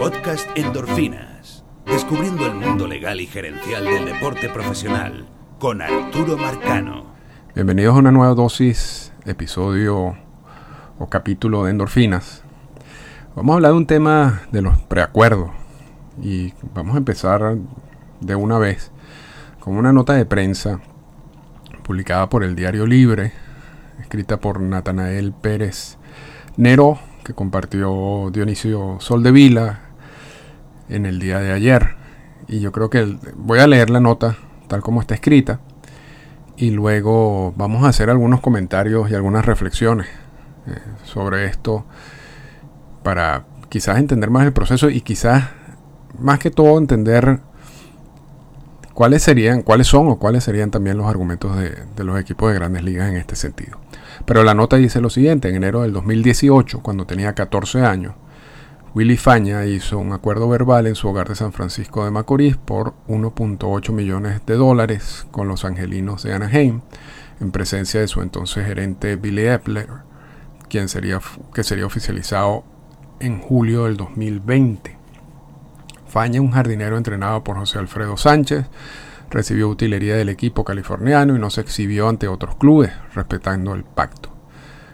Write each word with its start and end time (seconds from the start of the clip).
Podcast 0.00 0.48
Endorfinas. 0.56 1.62
Descubriendo 1.84 2.46
el 2.46 2.54
mundo 2.54 2.86
legal 2.86 3.20
y 3.20 3.26
gerencial 3.26 3.84
del 3.84 4.06
deporte 4.06 4.48
profesional 4.48 5.26
con 5.58 5.82
Arturo 5.82 6.38
Marcano. 6.38 7.04
Bienvenidos 7.54 7.94
a 7.94 7.98
una 7.98 8.10
nueva 8.10 8.34
dosis, 8.34 9.12
episodio 9.26 10.16
o 10.98 11.10
capítulo 11.10 11.64
de 11.64 11.72
Endorfinas. 11.72 12.42
Vamos 13.36 13.52
a 13.52 13.56
hablar 13.56 13.72
de 13.72 13.76
un 13.76 13.86
tema 13.86 14.40
de 14.50 14.62
los 14.62 14.78
preacuerdos 14.78 15.50
y 16.22 16.54
vamos 16.72 16.94
a 16.94 16.98
empezar 16.98 17.58
de 18.20 18.34
una 18.34 18.56
vez 18.56 18.92
con 19.58 19.76
una 19.76 19.92
nota 19.92 20.14
de 20.14 20.24
prensa 20.24 20.80
publicada 21.82 22.30
por 22.30 22.42
el 22.42 22.56
Diario 22.56 22.86
Libre, 22.86 23.34
escrita 24.00 24.40
por 24.40 24.62
Natanael 24.62 25.34
Pérez 25.34 25.98
Nero, 26.56 26.98
que 27.22 27.34
compartió 27.34 28.30
Dionisio 28.32 28.96
Soldevila 28.98 29.89
en 30.90 31.06
el 31.06 31.18
día 31.18 31.38
de 31.38 31.52
ayer. 31.52 31.96
Y 32.48 32.60
yo 32.60 32.72
creo 32.72 32.90
que 32.90 33.16
voy 33.36 33.60
a 33.60 33.66
leer 33.66 33.90
la 33.90 34.00
nota 34.00 34.36
tal 34.68 34.82
como 34.82 35.00
está 35.00 35.14
escrita 35.14 35.60
y 36.56 36.70
luego 36.70 37.52
vamos 37.56 37.84
a 37.84 37.88
hacer 37.88 38.10
algunos 38.10 38.40
comentarios 38.40 39.10
y 39.10 39.14
algunas 39.14 39.46
reflexiones 39.46 40.06
eh, 40.66 40.78
sobre 41.04 41.46
esto 41.46 41.86
para 43.02 43.44
quizás 43.68 43.98
entender 43.98 44.30
más 44.30 44.44
el 44.44 44.52
proceso 44.52 44.90
y 44.90 45.00
quizás 45.00 45.44
más 46.18 46.38
que 46.38 46.50
todo 46.50 46.78
entender 46.78 47.40
cuáles 48.94 49.22
serían, 49.22 49.62
cuáles 49.62 49.86
son 49.86 50.08
o 50.08 50.18
cuáles 50.18 50.44
serían 50.44 50.70
también 50.70 50.98
los 50.98 51.06
argumentos 51.06 51.56
de, 51.56 51.74
de 51.96 52.04
los 52.04 52.20
equipos 52.20 52.50
de 52.50 52.56
grandes 52.56 52.84
ligas 52.84 53.08
en 53.08 53.16
este 53.16 53.36
sentido. 53.36 53.78
Pero 54.26 54.44
la 54.44 54.54
nota 54.54 54.76
dice 54.76 55.00
lo 55.00 55.08
siguiente, 55.08 55.48
en 55.48 55.56
enero 55.56 55.82
del 55.82 55.92
2018, 55.94 56.80
cuando 56.82 57.06
tenía 57.06 57.34
14 57.34 57.86
años, 57.86 58.14
Willy 58.92 59.16
Faña 59.16 59.64
hizo 59.66 59.98
un 59.98 60.12
acuerdo 60.12 60.48
verbal 60.48 60.88
en 60.88 60.96
su 60.96 61.06
hogar 61.06 61.28
de 61.28 61.36
San 61.36 61.52
Francisco 61.52 62.04
de 62.04 62.10
Macorís 62.10 62.56
por 62.56 62.94
1.8 63.06 63.92
millones 63.92 64.44
de 64.46 64.56
dólares 64.56 65.28
con 65.30 65.46
los 65.46 65.64
angelinos 65.64 66.24
de 66.24 66.34
Anaheim, 66.34 66.80
en 67.40 67.52
presencia 67.52 68.00
de 68.00 68.08
su 68.08 68.20
entonces 68.20 68.66
gerente 68.66 69.14
Billy 69.14 69.46
Epler, 69.46 69.86
quien 70.68 70.88
sería, 70.88 71.20
que 71.54 71.62
sería 71.62 71.86
oficializado 71.86 72.64
en 73.20 73.40
julio 73.40 73.84
del 73.84 73.96
2020. 73.96 74.96
Faña, 76.08 76.40
un 76.40 76.50
jardinero 76.50 76.96
entrenado 76.96 77.44
por 77.44 77.58
José 77.58 77.78
Alfredo 77.78 78.16
Sánchez, 78.16 78.66
recibió 79.30 79.68
utilería 79.68 80.16
del 80.16 80.30
equipo 80.30 80.64
californiano 80.64 81.36
y 81.36 81.38
no 81.38 81.50
se 81.50 81.60
exhibió 81.60 82.08
ante 82.08 82.26
otros 82.26 82.56
clubes, 82.56 82.90
respetando 83.14 83.72
el 83.72 83.84
pacto. 83.84 84.29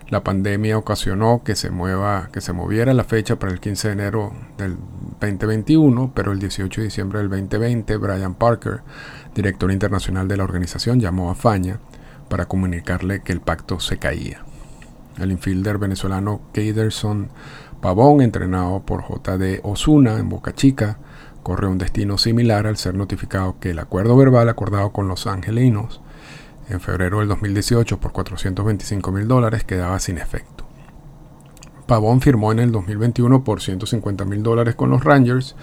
La 0.09 0.23
pandemia 0.23 0.79
ocasionó 0.79 1.43
que 1.43 1.57
se, 1.57 1.71
mueva, 1.71 2.29
que 2.33 2.41
se 2.41 2.53
moviera 2.53 2.95
la 2.95 3.03
fecha 3.03 3.41
para 3.41 3.53
el 3.53 3.59
15 3.59 3.89
de 3.89 3.93
enero 3.95 4.33
del 4.57 4.77
2021, 5.21 6.13
pero 6.15 6.31
el 6.31 6.39
18 6.39 6.81
de 6.81 6.85
diciembre 6.85 7.19
del 7.19 7.29
2020, 7.29 7.97
Brian 7.97 8.35
Parker, 8.35 8.83
director 9.35 9.73
internacional 9.73 10.29
de 10.29 10.37
la 10.37 10.45
organización, 10.45 11.01
llamó 11.01 11.31
a 11.33 11.35
Faña 11.35 11.81
para 12.29 12.47
comunicarle 12.47 13.23
que 13.23 13.33
el 13.33 13.41
pacto 13.41 13.81
se 13.81 13.99
caía. 13.99 14.45
El 15.19 15.33
infielder 15.33 15.79
venezolano 15.79 16.41
Kaderson 16.53 17.31
Pavón, 17.81 18.21
entrenado 18.21 18.87
por 18.87 19.03
JD 19.03 19.61
Osuna 19.65 20.19
en 20.19 20.29
Boca 20.29 20.55
Chica, 20.55 20.99
corre 21.43 21.67
un 21.67 21.79
destino 21.79 22.17
similar 22.17 22.69
al 22.69 22.77
ser 22.77 22.95
notificado 22.95 23.59
que 23.59 23.71
el 23.71 23.81
acuerdo 23.81 24.17
verbal 24.17 24.49
acordado 24.49 24.93
con 24.93 25.09
los 25.09 25.27
angelinos 25.27 26.01
en 26.69 26.81
febrero 26.81 27.21
del 27.21 27.29
2018 27.29 27.99
por 27.99 28.13
425 28.13 29.13
mil 29.13 29.29
dólares 29.29 29.65
quedaba 29.65 29.99
sin 30.01 30.19
efecto. 30.19 30.67
Pavón 31.87 32.21
firmó 32.21 32.51
en 32.53 32.59
el 32.59 32.73
2021 32.73 33.45
por 33.45 33.61
150 33.61 34.25
mil 34.25 34.43
dólares 34.43 34.75
con 34.75 34.91
los 34.91 35.05
Rangers, 35.05 35.55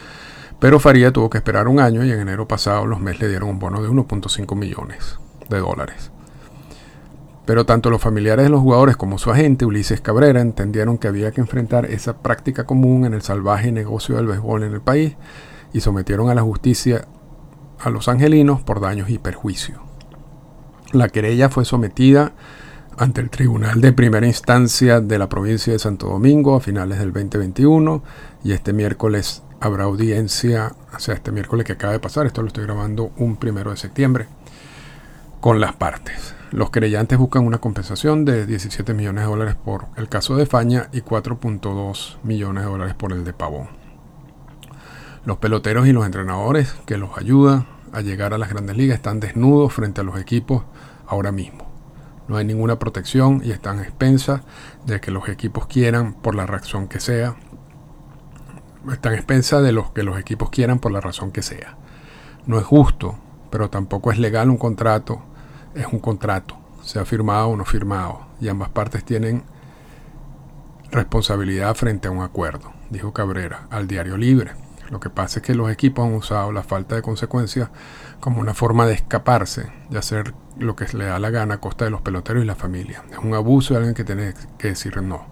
pero 0.59 0.79
Faría 0.79 1.11
tuvo 1.11 1.29
que 1.29 1.37
esperar 1.37 1.67
un 1.67 1.79
año 1.79 2.03
y 2.05 2.11
en 2.11 2.19
enero 2.21 2.47
pasado 2.47 2.85
los 2.85 3.01
Mets 3.01 3.19
le 3.19 3.29
dieron 3.29 3.49
un 3.49 3.59
bono 3.59 3.81
de 3.81 3.89
1.5 3.89 4.55
millones 4.55 5.19
de 5.49 5.59
dólares. 5.59 6.11
Pero 7.45 7.65
tanto 7.65 7.89
los 7.89 8.02
familiares 8.02 8.45
de 8.45 8.49
los 8.49 8.61
jugadores 8.61 8.95
como 8.95 9.17
su 9.17 9.30
agente, 9.30 9.65
Ulises 9.65 9.99
Cabrera, 9.99 10.39
entendieron 10.39 10.97
que 10.97 11.09
había 11.09 11.31
que 11.31 11.42
enfrentar 11.42 11.86
esa 11.86 12.19
práctica 12.19 12.65
común 12.65 13.03
en 13.03 13.13
el 13.13 13.21
salvaje 13.21 13.73
negocio 13.73 14.15
del 14.15 14.27
béisbol 14.27 14.63
en 14.63 14.73
el 14.73 14.81
país 14.81 15.17
y 15.73 15.81
sometieron 15.81 16.30
a 16.30 16.36
la 16.36 16.42
justicia 16.42 17.05
a 17.80 17.89
los 17.89 18.08
angelinos 18.08 18.61
por 18.61 18.80
daños 18.80 19.09
y 19.09 19.17
perjuicios. 19.17 19.92
La 20.93 21.09
querella 21.09 21.49
fue 21.49 21.65
sometida 21.65 22.33
ante 22.99 23.20
el 23.20 23.31
Tribunal 23.31 23.81
de 23.81 23.93
Primera 23.93 24.27
Instancia 24.27 25.02
de 25.02 25.17
la 25.17 25.27
provincia 25.27 25.73
de 25.73 25.80
Santo 25.80 26.05
Domingo 26.05 26.55
a 26.55 26.59
finales 26.59 26.99
del 26.99 27.11
2021 27.11 28.04
y 28.43 28.52
este 28.52 28.73
miércoles 28.73 29.42
habrá 29.59 29.86
audiencia, 29.86 30.76
o 30.95 30.99
sea, 30.99 31.15
este 31.15 31.31
miércoles 31.31 31.65
que 31.65 31.73
acaba 31.73 31.93
de 31.93 31.99
pasar, 31.99 32.27
esto 32.27 32.43
lo 32.43 32.49
estoy 32.49 32.65
grabando 32.65 33.11
un 33.17 33.37
primero 33.37 33.71
de 33.71 33.77
septiembre, 33.77 34.27
con 35.42 35.59
las 35.59 35.73
partes. 35.73 36.36
Los 36.52 36.70
querellantes 36.70 37.17
buscan 37.17 37.43
una 37.43 37.58
compensación 37.58 38.23
de 38.23 38.45
17 38.45 38.93
millones 38.93 39.23
de 39.23 39.30
dólares 39.31 39.55
por 39.55 39.87
el 39.98 40.08
caso 40.10 40.36
de 40.36 40.45
Faña 40.45 40.89
y 40.92 41.02
4.2 41.02 42.17
millones 42.21 42.65
de 42.65 42.70
dólares 42.70 42.93
por 42.93 43.14
el 43.14 43.23
de 43.23 43.33
Pavón. 43.33 43.70
Los 45.25 45.37
peloteros 45.37 45.87
y 45.87 45.92
los 45.92 46.05
entrenadores 46.05 46.75
que 46.86 46.99
los 46.99 47.17
ayudan 47.17 47.65
a 47.93 48.02
llegar 48.02 48.36
a 48.36 48.37
las 48.37 48.49
grandes 48.49 48.77
ligas 48.77 48.98
están 48.98 49.20
desnudos 49.20 49.73
frente 49.73 50.02
a 50.02 50.04
los 50.04 50.20
equipos 50.20 50.64
ahora 51.08 51.31
mismo. 51.31 51.67
No 52.27 52.37
hay 52.37 52.45
ninguna 52.45 52.80
protección 52.80 53.41
y 53.43 53.52
están 53.52 53.80
expensas 53.80 54.41
de 54.86 55.02
que 55.02 55.11
los 55.11 55.27
equipos 55.27 55.67
quieran 55.67 56.14
por 56.14 56.36
la 56.36 56.45
razón 56.45 56.87
que 56.87 56.99
sea. 56.99 57.36
Están 58.91 59.13
expensas 59.13 59.61
de 59.63 59.71
los 59.71 59.92
que 59.92 60.03
los 60.03 60.17
equipos 60.17 60.49
quieran 60.49 60.80
por 60.80 60.92
la 60.92 61.02
razón 61.02 61.31
que 61.31 61.42
sea. 61.42 61.77
No 62.45 62.59
es 62.59 62.65
justo, 62.65 63.15
pero 63.49 63.69
tampoco 63.69 64.11
es 64.11 64.19
legal 64.19 64.49
un 64.49 64.58
contrato. 64.58 65.21
Es 65.75 65.87
un 65.87 65.99
contrato, 65.99 66.58
sea 66.83 67.05
firmado 67.05 67.49
o 67.49 67.55
no 67.55 67.65
firmado. 67.65 68.27
Y 68.39 68.47
ambas 68.47 68.69
partes 68.69 69.03
tienen 69.03 69.43
responsabilidad 70.92 71.75
frente 71.75 72.08
a 72.08 72.11
un 72.11 72.21
acuerdo, 72.21 72.71
dijo 72.89 73.13
Cabrera 73.13 73.67
al 73.69 73.87
Diario 73.87 74.17
Libre. 74.17 74.62
Lo 74.89 74.99
que 74.99 75.10
pasa 75.10 75.39
es 75.39 75.45
que 75.45 75.55
los 75.55 75.71
equipos 75.71 76.05
han 76.05 76.14
usado 76.14 76.52
la 76.52 76.64
falta 76.64 76.95
de 76.95 77.02
consecuencias 77.02 77.70
como 78.20 78.39
una 78.39 78.54
forma 78.54 78.86
de 78.86 78.94
escaparse, 78.94 79.71
de 79.89 79.98
hacer 79.98 80.33
lo 80.58 80.76
que 80.76 80.86
le 80.95 81.05
da 81.05 81.20
la 81.20 81.30
gana 81.30 81.55
a 81.55 81.60
costa 81.60 81.86
de 81.86 81.92
los 81.92 82.02
peloteros 82.02 82.44
y 82.44 82.48
la 82.48 82.55
familia. 82.55 83.04
Es 83.11 83.17
un 83.17 83.33
abuso 83.33 83.73
de 83.73 83.80
alguien 83.80 83.95
que 83.95 84.04
tiene 84.04 84.33
que 84.58 84.70
decir 84.70 85.02
no. 85.02 85.26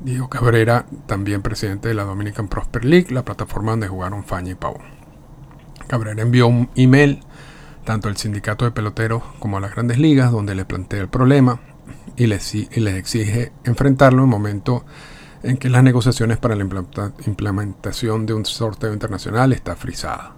Diego 0.00 0.28
Cabrera, 0.28 0.86
también 1.06 1.42
presidente 1.42 1.88
de 1.88 1.94
la 1.94 2.04
Dominican 2.04 2.48
Prosper 2.48 2.84
League, 2.84 3.08
la 3.10 3.24
plataforma 3.24 3.72
donde 3.72 3.88
jugaron 3.88 4.24
Faña 4.24 4.52
y 4.52 4.54
Pavón. 4.54 4.82
Cabrera 5.86 6.22
envió 6.22 6.46
un 6.46 6.70
email 6.74 7.20
tanto 7.84 8.08
al 8.08 8.16
sindicato 8.16 8.64
de 8.64 8.70
peloteros 8.70 9.22
como 9.38 9.58
a 9.58 9.60
las 9.60 9.72
grandes 9.72 9.98
ligas 9.98 10.32
donde 10.32 10.54
le 10.54 10.64
plantea 10.64 11.00
el 11.00 11.08
problema 11.08 11.60
y 12.16 12.26
les, 12.26 12.54
exige 12.54 13.52
enfrentarlo 13.64 14.24
en 14.24 14.28
momento 14.28 14.84
en 15.44 15.58
que 15.58 15.68
las 15.68 15.82
negociaciones 15.82 16.38
para 16.38 16.56
la 16.56 16.66
implementación 17.26 18.24
de 18.24 18.32
un 18.32 18.46
sorteo 18.46 18.94
internacional 18.94 19.52
está 19.52 19.76
frisada. 19.76 20.32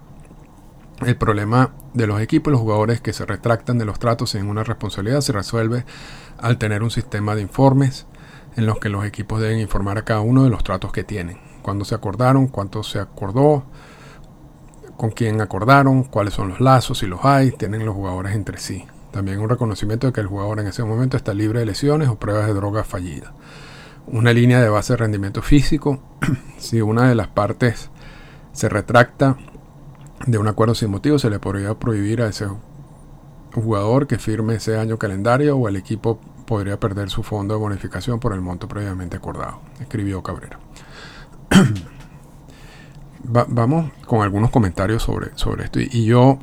El 1.04 1.16
problema 1.16 1.74
de 1.94 2.08
los 2.08 2.20
equipos 2.20 2.50
y 2.50 2.52
los 2.52 2.60
jugadores 2.60 3.00
que 3.00 3.12
se 3.12 3.24
retractan 3.24 3.78
de 3.78 3.84
los 3.84 4.00
tratos 4.00 4.34
en 4.34 4.48
una 4.48 4.64
responsabilidad 4.64 5.20
se 5.20 5.32
resuelve 5.32 5.84
al 6.38 6.58
tener 6.58 6.82
un 6.82 6.90
sistema 6.90 7.36
de 7.36 7.42
informes 7.42 8.06
en 8.56 8.66
los 8.66 8.80
que 8.80 8.88
los 8.88 9.04
equipos 9.04 9.40
deben 9.40 9.60
informar 9.60 9.96
a 9.96 10.04
cada 10.04 10.20
uno 10.20 10.42
de 10.42 10.50
los 10.50 10.64
tratos 10.64 10.90
que 10.90 11.04
tienen, 11.04 11.38
cuándo 11.62 11.84
se 11.84 11.94
acordaron, 11.94 12.48
cuánto 12.48 12.82
se 12.82 12.98
acordó, 12.98 13.64
con 14.96 15.10
quién 15.10 15.40
acordaron, 15.40 16.02
cuáles 16.02 16.34
son 16.34 16.48
los 16.48 16.60
lazos, 16.60 16.98
si 16.98 17.06
los 17.06 17.24
hay, 17.24 17.52
tienen 17.52 17.86
los 17.86 17.94
jugadores 17.94 18.34
entre 18.34 18.58
sí. 18.58 18.84
También 19.12 19.38
un 19.38 19.48
reconocimiento 19.48 20.08
de 20.08 20.12
que 20.12 20.20
el 20.20 20.26
jugador 20.26 20.58
en 20.58 20.66
ese 20.66 20.82
momento 20.82 21.16
está 21.16 21.32
libre 21.32 21.60
de 21.60 21.66
lesiones 21.66 22.08
o 22.08 22.18
pruebas 22.18 22.46
de 22.46 22.54
droga 22.54 22.82
fallidas 22.82 23.30
una 24.06 24.32
línea 24.32 24.60
de 24.60 24.68
base 24.68 24.92
de 24.92 24.98
rendimiento 24.98 25.42
físico. 25.42 26.00
si 26.58 26.80
una 26.80 27.08
de 27.08 27.14
las 27.14 27.28
partes 27.28 27.90
se 28.52 28.68
retracta 28.68 29.36
de 30.26 30.38
un 30.38 30.48
acuerdo 30.48 30.74
sin 30.74 30.90
motivo, 30.90 31.18
se 31.18 31.30
le 31.30 31.38
podría 31.38 31.74
prohibir 31.74 32.22
a 32.22 32.28
ese 32.28 32.46
jugador 33.54 34.06
que 34.06 34.18
firme 34.18 34.56
ese 34.56 34.78
año 34.78 34.98
calendario 34.98 35.56
o 35.56 35.68
el 35.68 35.76
equipo 35.76 36.20
podría 36.46 36.78
perder 36.78 37.10
su 37.10 37.22
fondo 37.22 37.54
de 37.54 37.60
bonificación 37.60 38.20
por 38.20 38.32
el 38.32 38.40
monto 38.40 38.68
previamente 38.68 39.16
acordado, 39.16 39.60
escribió 39.80 40.22
Cabrera. 40.22 40.58
vamos 43.24 43.90
con 44.06 44.22
algunos 44.22 44.50
comentarios 44.50 45.02
sobre, 45.02 45.36
sobre 45.36 45.64
esto. 45.64 45.80
Y, 45.80 46.04
yo 46.04 46.38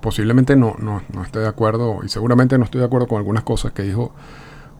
posiblemente 0.00 0.54
no, 0.54 0.76
no, 0.78 1.02
no 1.12 1.22
estoy 1.22 1.42
de 1.42 1.48
acuerdo, 1.48 2.00
y 2.04 2.08
seguramente 2.08 2.58
no 2.58 2.64
estoy 2.64 2.80
de 2.80 2.86
acuerdo 2.86 3.08
con 3.08 3.18
algunas 3.18 3.42
cosas 3.42 3.72
que 3.72 3.82
dijo 3.82 4.12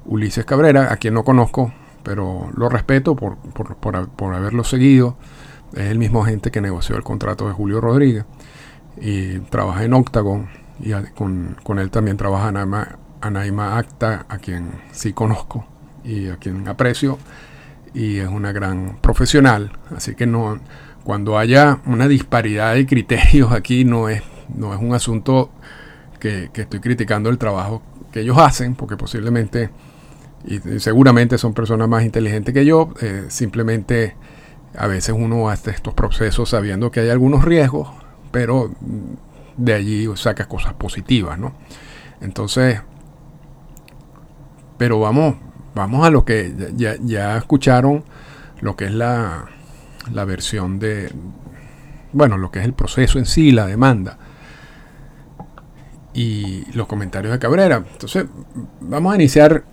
Ulises 0.07 0.45
Cabrera, 0.45 0.93
a 0.93 0.97
quien 0.97 1.15
no 1.15 1.25
conozco, 1.25 1.73
pero 2.03 2.51
lo 2.57 2.69
respeto 2.69 3.17
por, 3.17 3.37
por, 3.39 4.35
haberlo 4.35 4.65
seguido. 4.65 5.17
Es 5.73 5.91
el 5.91 5.99
mismo 5.99 6.23
agente 6.23 6.51
que 6.51 6.61
negoció 6.61 6.97
el 6.97 7.03
contrato 7.03 7.47
de 7.49 7.53
Julio 7.53 7.81
Rodríguez 7.81 8.25
y 9.01 9.39
trabaja 9.41 9.85
en 9.85 9.93
Octagon 9.95 10.49
y 10.81 10.93
con, 11.15 11.79
él 11.79 11.91
también 11.91 12.17
trabaja 12.17 12.49
Anaima, 13.21 13.79
Acta, 13.79 14.27
a 14.29 14.39
quien 14.39 14.71
sí 14.93 15.13
conozco 15.13 15.67
y 16.05 16.29
a 16.29 16.37
quien 16.37 16.69
aprecio. 16.69 17.19
y 17.93 18.19
es 18.19 18.29
una 18.29 18.53
gran 18.53 18.99
profesional. 19.01 19.73
Así 19.97 20.15
que 20.15 20.27
no, 20.27 20.59
cuando 21.05 21.39
haya 21.39 21.81
una 21.87 22.09
disparidad 22.09 22.75
de 22.75 22.87
criterios 22.87 23.53
aquí 23.53 23.85
no 23.85 24.09
es, 24.09 24.23
no 24.55 24.75
es 24.75 24.81
un 24.81 24.95
asunto 24.95 25.51
que, 26.19 26.51
estoy 26.55 26.81
criticando 26.81 27.29
el 27.29 27.39
trabajo 27.39 27.83
que 28.11 28.21
ellos 28.21 28.39
hacen, 28.39 28.75
porque 28.75 28.97
posiblemente 28.97 29.71
y, 30.47 30.79
seguramente 30.81 31.39
son 31.39 31.55
personas 31.55 31.89
más 31.89 32.05
inteligentes 32.05 32.55
que 32.55 32.65
yo, 32.65 32.93
eh, 33.01 33.27
simplemente 33.29 34.17
a 34.77 34.87
veces 34.87 35.15
uno 35.17 35.49
hace 35.49 35.71
estos 35.71 35.95
procesos 35.95 36.51
sabiendo 36.51 36.91
que 36.91 37.01
hay 37.01 37.11
algunos 37.11 37.45
riesgos, 37.45 37.89
pero 38.31 38.73
de 39.57 39.75
allí 39.75 40.09
saca 40.17 40.47
cosas 40.47 40.75
positivas, 40.75 41.39
¿no? 41.39 41.55
Entonces, 42.21 42.81
pero 44.77 44.99
vamos, 45.01 45.37
vamos 45.75 46.07
a 46.07 46.11
lo 46.11 46.25
que 46.25 46.55
ya, 46.75 46.97
ya 47.01 47.37
escucharon 47.37 48.05
lo 48.61 48.77
que 48.77 48.87
es 48.87 48.93
la, 48.93 49.47
la 50.13 50.25
versión 50.25 50.79
de, 50.79 51.13
bueno, 52.13 52.39
lo 52.39 52.51
que 52.51 52.61
es 52.61 52.65
el 52.65 52.75
proceso 52.75 53.19
en 53.19 53.27
sí, 53.27 53.53
la 53.53 53.67
demanda 53.67 54.19
y 56.15 56.65
los 56.73 56.87
comentarios 56.87 57.33
de 57.33 57.39
Cabrera. 57.39 57.85
Entonces, 57.93 58.27
vamos 58.81 59.13
a 59.13 59.17
iniciar. 59.17 59.65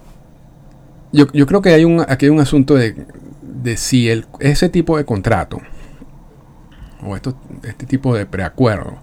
Yo, 1.14 1.28
creo 1.28 1.62
que 1.62 1.70
hay 1.70 1.84
un, 1.84 2.06
aquí 2.08 2.26
hay 2.26 2.30
un 2.30 2.40
asunto 2.40 2.76
de, 2.76 3.06
de 3.42 3.78
si 3.78 4.10
el, 4.10 4.26
ese 4.40 4.70
tipo 4.70 4.98
de 4.98 5.06
contrato 5.06 5.60
o 7.04 7.16
esto, 7.16 7.38
este 7.64 7.86
tipo 7.86 8.16
de 8.16 8.26
preacuerdo 8.26 8.98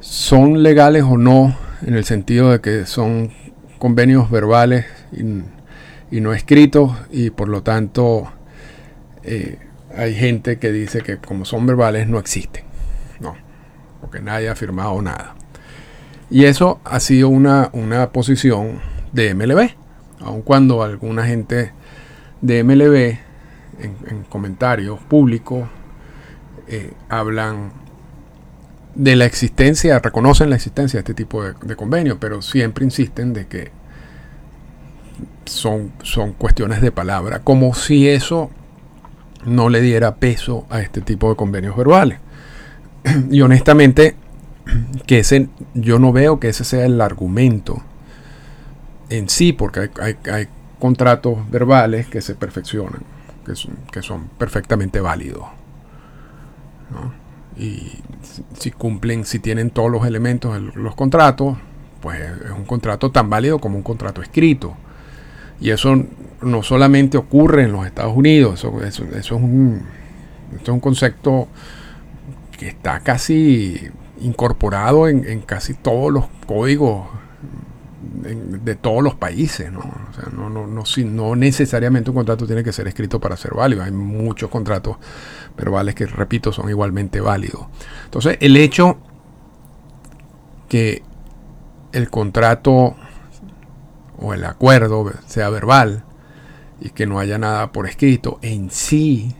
son 0.00 0.62
legales 0.62 1.02
o 1.02 1.16
no 1.16 1.56
en 1.82 1.94
el 1.94 2.04
sentido 2.04 2.50
de 2.50 2.60
que 2.60 2.86
son 2.86 3.32
convenios 3.78 4.30
verbales 4.30 4.86
y, 5.12 5.24
no 6.20 6.32
escritos 6.32 6.92
y 7.10 7.30
por 7.30 7.48
lo 7.48 7.62
tanto 7.62 8.32
eh, 9.22 9.58
hay 9.94 10.14
gente 10.14 10.58
que 10.58 10.72
dice 10.72 11.02
que 11.02 11.18
como 11.18 11.44
son 11.44 11.66
verbales 11.66 12.08
no 12.08 12.18
existen. 12.18 12.64
No, 13.20 13.34
porque 14.00 14.20
nadie 14.20 14.48
ha 14.48 14.54
firmado 14.54 15.00
nada. 15.02 15.34
Y 16.30 16.44
eso 16.44 16.80
ha 16.84 17.00
sido 17.00 17.28
una, 17.28 17.70
una 17.72 18.12
posición 18.12 18.80
de 19.12 19.34
MLB, 19.34 19.70
aun 20.20 20.42
cuando 20.42 20.82
alguna 20.82 21.26
gente 21.26 21.72
de 22.40 22.64
MLB 22.64 23.18
en, 23.78 24.24
comentarios 24.28 24.98
públicos 25.00 25.68
eh, 26.68 26.92
hablan 27.08 27.72
de 28.94 29.14
la 29.14 29.26
existencia, 29.26 29.98
reconocen 29.98 30.50
la 30.50 30.56
existencia 30.56 30.98
de 30.98 31.00
este 31.00 31.14
tipo 31.14 31.44
de, 31.44 31.76
convenios, 31.76 32.16
pero 32.18 32.40
siempre 32.40 32.84
insisten 32.84 33.32
de 33.34 33.46
que 33.46 33.70
son, 35.44 35.92
son 36.02 36.32
cuestiones 36.32 36.80
de 36.80 36.90
palabra, 36.90 37.40
como 37.40 37.74
si 37.74 38.08
eso 38.08 38.50
no 39.44 39.68
le 39.68 39.80
diera 39.80 40.16
peso 40.16 40.66
a 40.70 40.80
este 40.80 41.02
tipo 41.02 41.28
de 41.28 41.36
convenios 41.36 41.76
verbales. 41.76 42.18
Y 43.30 43.42
honestamente, 43.42 44.16
que 45.06 45.20
ese, 45.20 45.48
yo 45.74 45.98
no 45.98 46.12
veo 46.12 46.40
que 46.40 46.48
ese 46.48 46.64
sea 46.64 46.86
el 46.86 47.00
argumento 47.00 47.82
en 49.10 49.28
sí, 49.28 49.52
porque 49.52 49.90
hay, 50.00 50.48
contratos 50.78 51.50
verbales 51.50 52.06
que 52.06 52.20
se 52.20 52.34
perfeccionan, 52.34 53.02
que 53.92 54.02
son, 54.02 54.28
perfectamente 54.38 55.00
válidos. 55.00 55.44
Y 57.56 57.92
si, 58.58 58.70
cumplen, 58.70 59.24
si 59.24 59.38
tienen 59.38 59.70
todos 59.70 59.90
los 59.90 60.06
elementos 60.06 60.54
de 60.54 60.80
los 60.80 60.94
contratos, 60.94 61.56
pues 62.00 62.20
es 62.20 62.50
un 62.50 62.64
contrato 62.64 63.10
tan 63.10 63.30
válido 63.30 63.58
como 63.58 63.76
un 63.76 63.82
contrato 63.82 64.20
escrito. 64.20 64.76
Y 65.60 65.70
eso 65.70 66.04
no 66.42 66.62
solamente 66.62 67.16
ocurre 67.16 67.62
en 67.62 67.72
los 67.72 67.86
Estados 67.86 68.14
Unidos, 68.14 68.62
eso, 68.62 68.80
es, 68.84 69.30
un, 69.32 69.82
es 70.62 70.68
un 70.68 70.80
concepto 70.80 71.48
que 72.58 72.68
está 72.68 73.00
casi 73.00 73.90
incorporado 74.20 75.08
en, 75.08 75.40
casi 75.42 75.74
todos 75.74 76.12
los 76.12 76.26
códigos 76.46 77.06
de 78.06 78.74
todos 78.74 79.02
los 79.02 79.14
países. 79.14 79.70
¿no? 79.70 79.80
No, 80.32 80.48
no, 80.48 80.66
no, 80.66 80.84
no, 81.04 81.36
necesariamente 81.36 82.10
un 82.10 82.16
contrato 82.16 82.46
tiene 82.46 82.64
que 82.64 82.72
ser 82.72 82.88
escrito 82.88 83.20
para 83.20 83.36
ser 83.36 83.54
válido. 83.54 83.82
Hay 83.82 83.92
muchos 83.92 84.50
contratos 84.50 84.96
verbales 85.56 85.94
que, 85.94 86.06
repito, 86.06 86.52
son 86.52 86.68
igualmente 86.68 87.20
válidos. 87.20 87.66
Entonces, 88.04 88.38
el 88.40 88.56
hecho 88.56 88.98
que 90.68 91.02
el 91.92 92.10
contrato 92.10 92.96
o 94.18 94.34
el 94.34 94.44
acuerdo 94.44 95.12
sea 95.26 95.48
verbal 95.50 96.04
y 96.80 96.90
que 96.90 97.06
no 97.06 97.18
haya 97.18 97.38
nada 97.38 97.72
por 97.72 97.86
escrito 97.88 98.38
en 98.42 98.70
sí 98.70 99.34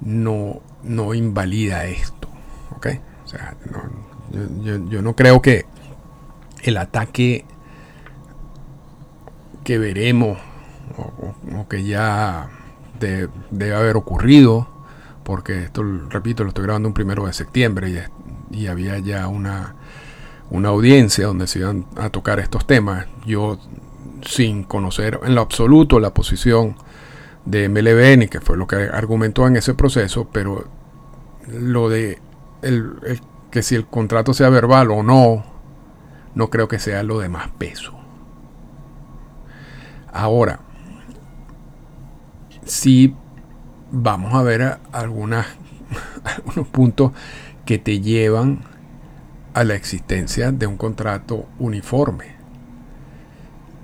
no, 0.00 0.60
no 0.82 1.14
invalida 1.14 1.86
esto. 1.86 2.28
O 3.24 3.26
sea, 3.26 3.56
yo, 4.62 5.02
no 5.02 5.16
creo 5.16 5.40
que 5.40 5.64
el 6.64 6.76
ataque 6.76 7.44
que 9.62 9.78
veremos 9.78 10.38
o, 10.96 11.68
que 11.68 11.84
ya 11.84 12.50
debe 13.00 13.74
haber 13.74 13.96
ocurrido, 13.96 14.68
porque 15.24 15.64
esto, 15.64 15.82
repito, 16.08 16.42
lo 16.42 16.50
estoy 16.50 16.64
grabando 16.64 16.88
un 16.88 16.94
primero 16.94 17.26
de 17.26 17.32
septiembre 17.32 18.08
y, 18.50 18.66
había 18.66 18.98
ya 18.98 19.26
una, 19.26 19.74
una 20.50 20.68
audiencia 20.68 21.26
donde 21.26 21.46
se 21.46 21.58
iban 21.60 21.86
a 21.96 22.10
tocar 22.10 22.38
estos 22.38 22.66
temas. 22.66 23.06
Yo, 23.26 23.58
sin 24.22 24.64
conocer 24.64 25.20
en 25.24 25.34
lo 25.34 25.40
absoluto 25.40 25.98
la 25.98 26.14
posición 26.14 26.76
de 27.44 27.68
MLB, 27.68 28.18
ni 28.18 28.28
que 28.28 28.40
fue 28.40 28.56
lo 28.56 28.66
que 28.66 28.76
argumentó 28.76 29.46
en 29.46 29.56
ese 29.56 29.74
proceso, 29.74 30.28
pero 30.32 30.66
lo 31.48 31.88
de 31.88 32.18
el, 32.62 32.94
que 33.50 33.62
si 33.62 33.74
el 33.74 33.86
contrato 33.86 34.32
sea 34.34 34.48
verbal 34.48 34.90
o 34.90 35.02
no, 35.02 35.53
no 36.34 36.50
creo 36.50 36.68
que 36.68 36.78
sea 36.78 37.02
lo 37.02 37.20
de 37.20 37.28
más 37.28 37.48
peso. 37.50 37.92
Ahora, 40.12 40.60
si 42.64 43.14
vamos 43.90 44.34
a 44.34 44.42
ver 44.42 44.78
algunas, 44.92 45.46
algunos 46.24 46.68
puntos 46.68 47.12
que 47.64 47.78
te 47.78 48.00
llevan 48.00 48.60
a 49.54 49.64
la 49.64 49.74
existencia 49.74 50.52
de 50.52 50.66
un 50.66 50.76
contrato 50.76 51.46
uniforme. 51.58 52.34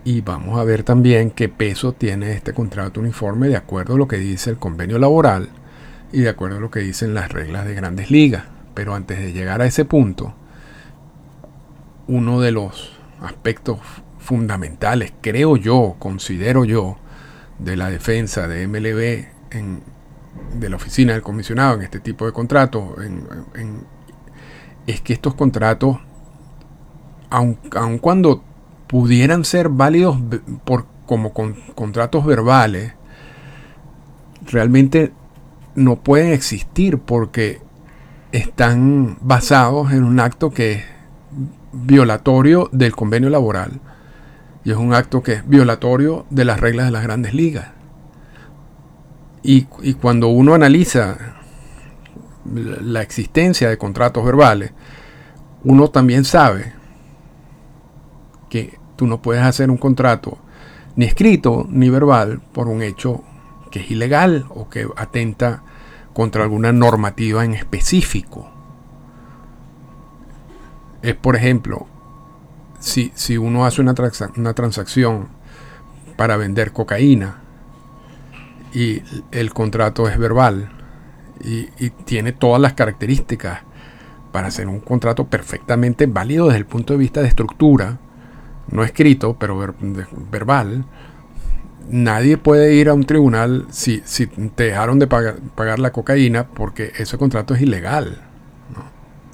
Y 0.05 0.23
vamos 0.23 0.59
a 0.59 0.65
ver 0.65 0.83
también 0.83 1.31
qué 1.31 1.49
peso 1.49 1.93
tiene 1.93 2.33
este 2.33 2.53
contrato 2.53 3.01
uniforme 3.01 3.49
de 3.49 3.57
acuerdo 3.57 3.95
a 3.95 3.99
lo 3.99 4.09
que 4.09 4.17
dice 4.17 4.51
el 4.51 4.57
convenio 4.57 4.99
laboral 4.99 5.51
y 6.13 6.23
de 6.23 6.31
acuerdo 6.31 6.57
a 6.57 6.61
lo 6.61 6.71
que 6.71 6.81
dicen 6.81 7.15
las 7.15 7.31
reglas 7.31 7.67
de 7.67 7.75
grandes 7.75 8.11
ligas. 8.11 8.45
Pero 8.75 8.95
antes 8.95 9.19
de 9.19 9.33
llegar 9.33 9.61
a 9.61 9.67
ese 9.67 9.85
punto, 9.85 10.35
uno 12.11 12.41
de 12.41 12.51
los 12.51 12.91
aspectos 13.23 13.79
fundamentales, 14.19 15.13
creo 15.21 15.57
yo, 15.57 15.95
considero 16.01 16.65
yo, 16.65 16.97
de 17.61 17.77
la 17.77 17.89
defensa 17.89 18.49
de 18.49 18.67
MLB 18.67 19.57
en, 19.57 19.83
de 20.59 20.69
la 20.69 20.77
oficina 20.77 21.13
del 21.13 21.23
comisionado 21.23 21.77
en 21.77 21.83
este 21.83 22.01
tipo 22.01 22.27
de 22.27 22.33
contratos, 22.33 22.83
es 24.89 25.01
que 25.03 25.13
estos 25.13 25.35
contratos, 25.35 25.99
aun, 27.31 27.55
cuando 28.01 28.43
pudieran 28.89 29.45
ser 29.45 29.69
válidos 29.69 30.19
por, 30.65 30.87
como 31.07 31.33
contratos 31.33 32.27
verbales, 32.27 32.95
realmente 34.47 35.13
no 35.77 36.01
pueden 36.01 36.33
existir 36.33 36.99
porque 36.99 37.61
están 38.33 39.17
basados 39.21 39.93
en 39.93 40.03
un 40.03 40.19
acto 40.19 40.51
que 40.51 40.73
es 40.73 41.00
violatorio 41.73 42.69
del 42.73 42.95
convenio 42.95 43.31
laboral 43.31 43.81
y 44.65 44.71
es 44.71 44.77
un 44.77 44.95
acto 44.95 45.23
que 45.23 45.35
es 45.35 45.49
violatorio 45.49 46.27
de 46.31 46.45
las 46.45 46.61
reglas 46.61 46.87
de 46.87 46.93
las 46.93 47.03
grandes 47.03 47.35
ligas. 47.35 47.69
Y, 49.43 49.65
cuando 49.95 50.29
uno 50.29 50.53
analiza 50.55 51.17
la 52.45 53.01
existencia 53.01 53.71
de 53.71 53.79
contratos 53.79 54.23
verbales, 54.23 54.73
uno 55.65 55.89
también 55.89 56.25
sabe 56.25 56.75
que 58.51 58.79
tú 58.97 59.07
no 59.07 59.23
puedes 59.23 59.43
hacer 59.43 59.71
un 59.71 59.79
contrato 59.79 60.39
ni 60.97 61.07
escrito 61.07 61.67
ni 61.71 61.89
verbal 61.89 62.43
por 62.53 62.69
un 62.69 62.83
hecho 62.83 63.23
que 63.71 63.81
es 63.81 63.91
ilegal 63.91 64.45
o 64.51 64.69
que 64.69 64.87
atenta 64.97 65.63
contra 66.13 66.43
alguna 66.43 66.73
normativa 66.73 67.45
en 67.45 67.55
específico. 67.55 68.51
Es, 71.03 71.15
por 71.15 71.37
ejemplo, 71.37 71.87
si, 72.79 73.13
si 73.15 73.37
uno 73.39 73.65
hace 73.65 73.81
una, 73.81 73.95
una 74.37 74.55
transacción 74.55 75.29
para 76.17 76.37
vender 76.37 76.73
cocaína 76.73 77.39
y 78.73 79.03
el 79.33 79.53
contrato 79.53 80.09
es 80.09 80.19
verbal 80.19 80.71
y, 81.43 81.91
tiene 82.05 82.33
todas 82.33 82.61
las 82.61 82.75
características 82.75 83.61
para 84.33 84.49
hacer 84.49 84.69
un 84.69 84.81
contrato 84.81 85.27
perfectamente 85.27 86.07
válido 86.07 86.47
desde 86.47 86.59
el 86.59 86.67
punto 86.67 86.93
de 86.93 86.99
vista 86.99 87.23
de 87.23 87.29
estructura, 87.29 87.99
no 88.71 88.85
escrito, 88.85 89.37
pero 89.39 89.75
verbal, 90.31 90.85
nadie 91.89 92.37
puede 92.37 92.75
ir 92.75 92.89
a 92.89 92.95
un 92.95 93.05
tribunal 93.05 93.67
si, 93.71 94.03
si 94.05 94.27
te 94.27 94.65
dejaron 94.65 94.99
de 94.99 95.07
pagar, 95.07 95.37
pagar, 95.55 95.79
la 95.79 95.91
cocaína 95.91 96.47
porque 96.49 96.93
ese 96.99 97.19
contrato 97.19 97.55
es 97.55 97.63
ilegal. 97.63 98.23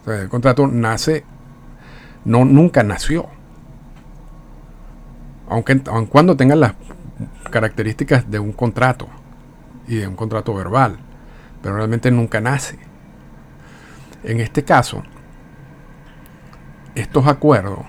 el 0.07 0.29
contrato 0.29 0.67
nace, 0.67 1.25
no, 2.27 2.45
nunca 2.45 2.83
nació. 2.83 3.27
Aunque, 5.49 5.81
aun 5.87 6.07
cuando 6.07 6.37
tenga 6.37 6.57
las 6.57 6.75
características 7.51 8.31
de 8.31 8.39
un 8.39 8.53
contrato 8.53 9.09
y 9.87 9.97
de 9.97 10.09
un 10.09 10.17
contrato 10.17 10.53
verbal, 10.53 10.99
pero 11.63 11.77
realmente 11.77 12.11
nunca 12.11 12.41
nace. 12.41 12.79
En 14.25 14.41
este 14.41 14.65
caso, 14.65 15.03
estos 16.97 17.27
acuerdos 17.27 17.81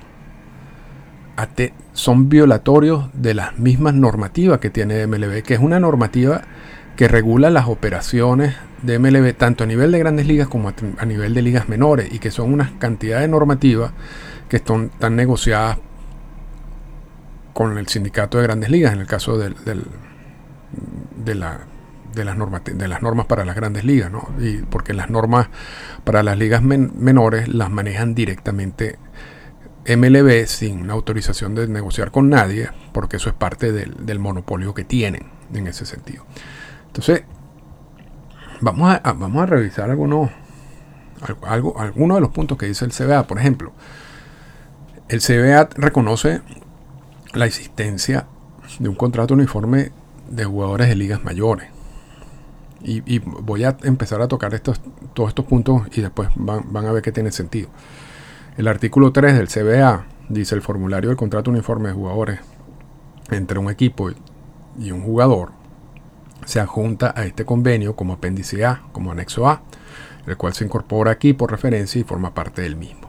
son 1.94 2.30
violatorios 2.30 3.10
de 3.14 3.34
las 3.34 3.58
mismas 3.58 3.96
normativas 3.96 4.60
que 4.60 4.70
tiene 4.70 5.06
MLB, 5.08 5.42
que 5.42 5.56
es 5.56 5.60
una 5.60 5.80
normativa 5.80 6.42
que 6.98 7.08
regula 7.08 7.50
las 7.50 7.68
operaciones 7.68 8.56
de 8.82 9.00
MLB 9.00 9.34
tanto 9.36 9.64
a 9.64 9.68
nivel 9.68 9.92
de 9.92 10.00
grandes 10.00 10.28
ligas 10.28 10.48
como 10.48 10.74
a, 10.98 11.06
nivel 11.06 11.34
de 11.34 11.42
ligas 11.42 11.70
menores 11.70 12.12
y 12.12 12.20
que 12.20 12.32
son 12.32 12.52
unas 12.52 12.72
cantidades 12.72 13.30
normativas 13.30 13.92
que 14.50 14.58
están, 14.58 14.92
negociadas 15.12 15.78
con 17.54 17.78
el 17.78 17.88
sindicato 17.88 18.38
de 18.38 18.44
grandes 18.44 18.70
ligas 18.70 18.94
en 18.94 19.00
el 19.00 19.08
caso 19.08 19.38
del, 19.38 19.56
de, 19.64 21.36
la, 21.36 21.62
de, 22.14 22.26
las 22.26 22.38
normas, 22.38 22.64
de 22.66 22.88
las 22.88 23.02
normas 23.02 23.26
para 23.28 23.46
las 23.46 23.56
grandes 23.56 23.86
ligas, 23.86 24.12
¿no? 24.12 24.28
y 24.40 24.58
porque 24.64 24.94
las 24.94 25.10
normas 25.10 25.48
para 26.04 26.24
las 26.24 26.38
ligas 26.38 26.62
menores 26.62 27.48
las 27.48 27.72
manejan 27.72 28.16
directamente 28.16 28.98
MLB 29.88 30.48
sin 30.48 30.90
autorización 30.90 31.56
de 31.56 31.68
negociar 31.68 32.12
con 32.12 32.30
nadie, 32.30 32.70
porque 32.92 33.18
eso 33.18 33.30
es 33.30 33.36
parte 33.36 33.72
del, 33.72 34.20
monopolio 34.20 34.74
que 34.74 34.84
tienen 34.84 35.28
en 35.54 35.68
ese 35.68 35.86
sentido. 35.86 36.26
Entonces, 36.88 37.24
vamos 38.62 38.92
a, 38.92 39.14
vamos 39.14 39.44
a 39.44 39.46
revisar 39.46 39.90
algunos, 39.90 40.30
algo, 41.44 41.80
algunos 41.80 42.18
de 42.18 42.22
los 42.22 42.32
puntos 42.32 42.58
que 42.58 42.66
dice 42.66 42.86
el 42.86 42.92
CBA. 42.92 43.28
Por 43.28 43.40
ejemplo, 43.40 43.72
el 45.10 45.22
CBA 45.22 45.70
reconoce 45.76 46.42
la 47.34 47.46
existencia 47.46 48.28
de 48.80 48.90
un 48.90 48.96
contrato 48.96 49.34
uniforme 49.34 49.92
de 50.30 50.46
jugadores 50.46 50.90
de 50.90 50.96
ligas 50.96 51.24
mayores. 51.24 51.70
Y, 52.84 53.20
voy 53.20 53.64
a 53.64 53.76
empezar 53.84 54.22
a 54.22 54.28
tocar 54.28 54.54
estos, 54.54 54.80
todos 55.14 55.30
estos 55.30 55.46
puntos 55.46 55.88
y 55.94 56.02
después 56.02 56.30
van, 56.36 56.72
van 56.72 56.86
a 56.86 56.92
ver 56.92 57.02
que 57.02 57.12
tiene 57.12 57.32
sentido. 57.32 57.70
El 58.56 58.68
artículo 58.68 59.12
3 59.12 59.36
del 59.36 59.48
CBA 59.48 60.06
dice 60.30 60.56
el 60.56 60.62
formulario 60.62 61.10
del 61.10 61.18
contrato 61.18 61.50
uniforme 61.50 61.90
de 61.90 61.96
jugadores 61.96 62.40
entre 63.32 63.60
un 63.60 63.70
equipo 63.70 64.12
y 64.80 64.92
un 64.92 65.02
jugador 65.02 65.52
se 66.46 66.60
adjunta 66.60 67.14
a 67.16 67.26
este 67.26 67.46
convenio 67.46 67.96
como 67.96 68.14
apéndice 68.14 68.66
A, 68.66 68.84
como 68.92 69.12
anexo 69.12 69.48
A, 69.48 69.62
el 70.26 70.38
cual 70.38 70.54
se 70.54 70.66
incorpora 70.66 71.12
aquí 71.12 71.34
por 71.34 71.52
referencia 71.52 72.00
y 72.00 72.04
forma 72.04 72.34
parte 72.34 72.62
del 72.62 72.76
mismo. 72.76 73.08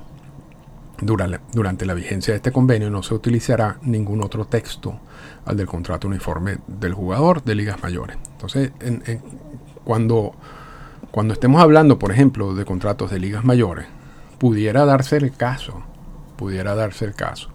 Durante 1.01 1.87
la 1.87 1.95
vigencia 1.95 2.33
de 2.33 2.39
este 2.39 2.51
convenio 2.51 2.91
no 2.91 3.05
se 3.05 3.15
utilizará 3.15 3.79
ningún 3.83 4.23
otro 4.23 4.47
texto 4.47 4.99
al 5.45 5.57
del 5.57 5.67
contrato 5.67 6.09
uniforme 6.09 6.59
del 6.67 6.93
jugador 6.93 7.45
de 7.45 7.55
ligas 7.55 7.81
mayores. 7.83 8.17
Entonces, 8.33 8.73
cuando, 9.85 10.35
cuando 11.13 11.35
estemos 11.35 11.63
hablando, 11.63 12.01
por 12.01 12.11
ejemplo, 12.11 12.55
de 12.55 12.65
contratos 12.65 13.13
de 13.13 13.21
ligas 13.21 13.45
mayores, 13.45 13.87
pudiera 14.39 14.85
darse 14.85 15.17
el 15.17 15.33
caso, 15.33 15.83
pudiera 16.37 16.75
darse 16.75 17.05
el 17.05 17.15
caso, 17.15 17.51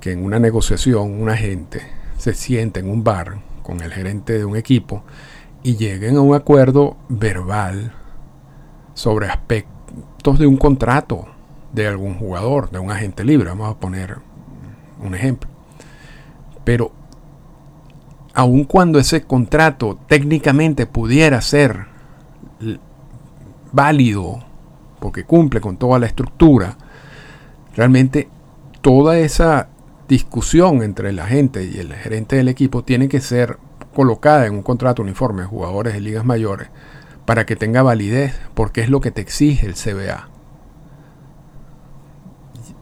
que 0.00 0.10
en 0.10 0.24
una 0.24 0.40
negociación 0.40 1.20
un 1.20 1.28
agente 1.28 1.82
se 2.18 2.34
siente 2.34 2.80
en 2.80 2.90
un 2.90 3.04
bar 3.04 3.38
con 3.66 3.80
el 3.80 3.92
gerente 3.92 4.38
de 4.38 4.44
un 4.44 4.56
equipo 4.56 5.02
y 5.64 5.76
lleguen 5.76 6.16
a 6.16 6.20
un 6.20 6.36
acuerdo 6.36 6.96
verbal 7.08 7.92
sobre 8.94 9.26
aspectos 9.26 10.38
de 10.38 10.46
un 10.46 10.56
contrato 10.56 11.26
de 11.72 11.88
algún 11.88 12.14
jugador, 12.14 12.70
de 12.70 12.78
un 12.78 12.92
agente 12.92 13.24
libre, 13.24 13.48
vamos 13.48 13.74
a 13.74 13.80
poner 13.80 14.18
un 15.04 15.16
ejemplo. 15.16 15.50
Pero 16.62 16.92
aun 18.34 18.62
cuando 18.64 19.00
ese 19.00 19.24
contrato 19.24 19.98
técnicamente 20.06 20.86
pudiera 20.86 21.40
ser 21.40 21.86
válido 23.72 24.44
porque 25.00 25.24
cumple 25.24 25.60
con 25.60 25.76
toda 25.76 25.98
la 25.98 26.06
estructura, 26.06 26.76
realmente 27.74 28.28
toda 28.80 29.18
esa 29.18 29.68
discusión 30.08 30.82
entre 30.82 31.12
la 31.12 31.26
gente 31.26 31.64
y 31.64 31.78
el 31.78 31.92
gerente 31.94 32.36
del 32.36 32.48
equipo 32.48 32.84
tiene 32.84 33.08
que 33.08 33.20
ser 33.20 33.58
colocada 33.94 34.46
en 34.46 34.54
un 34.54 34.62
contrato 34.62 35.02
uniforme 35.02 35.42
de 35.42 35.48
jugadores 35.48 35.94
de 35.94 36.00
ligas 36.00 36.24
mayores 36.24 36.68
para 37.26 37.44
que 37.44 37.56
tenga 37.56 37.82
validez, 37.82 38.38
porque 38.54 38.80
es 38.80 38.88
lo 38.88 39.00
que 39.00 39.10
te 39.10 39.20
exige 39.20 39.66
el 39.66 39.74
CBA. 39.74 40.28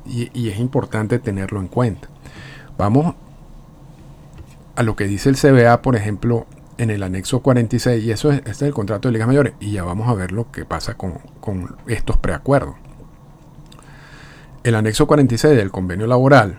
Y, 0.07 0.51
es 0.51 0.59
importante 0.59 1.19
tenerlo 1.19 1.61
en 1.61 1.67
cuenta. 1.67 2.09
Vamos 2.77 3.15
a 4.77 4.83
lo 4.83 4.97
que 4.97 5.07
dice 5.07 5.31
el 5.31 5.37
CBA, 5.37 5.81
por 5.81 5.97
ejemplo, 5.97 6.47
en 6.77 6.91
el 6.91 7.03
anexo 7.03 7.41
46, 7.41 8.05
y 8.05 8.11
eso 8.11 8.31
es, 8.31 8.39
este 8.41 8.51
es 8.51 8.63
el 8.63 8.75
contrato 8.75 9.09
de 9.09 9.13
ligas 9.13 9.29
mayores, 9.29 9.55
y 9.61 9.73
ya 9.73 9.83
vamos 9.83 10.09
a 10.09 10.15
ver 10.15 10.31
lo 10.31 10.51
que 10.53 10.67
pasa 10.67 10.95
con, 10.95 11.21
estos 11.87 12.19
preacuerdos. 12.19 12.75
El 14.63 14.75
anexo 14.75 15.07
46 15.07 15.57
del 15.57 15.71
convenio 15.71 16.07
laboral, 16.07 16.59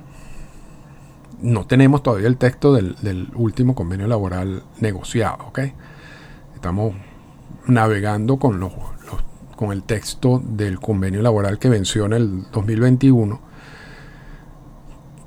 no 1.42 1.65
tenemos 1.65 2.04
todavía 2.04 2.27
el 2.27 2.38
texto 2.38 2.74
del, 2.74 3.30
último 3.36 3.75
convenio 3.75 4.08
laboral 4.08 4.63
negociado, 4.80 5.46
¿ok? 5.48 5.60
Estamos 6.56 6.96
navegando 7.68 8.38
con, 8.38 8.60
los, 8.60 8.74
con 9.56 9.72
el 9.72 9.84
texto 9.84 10.42
del 10.44 10.80
convenio 10.80 11.22
laboral 11.22 11.60
que 11.60 11.70
venció 11.70 12.06
en 12.06 12.13
el 12.13 12.51
2021, 12.51 13.39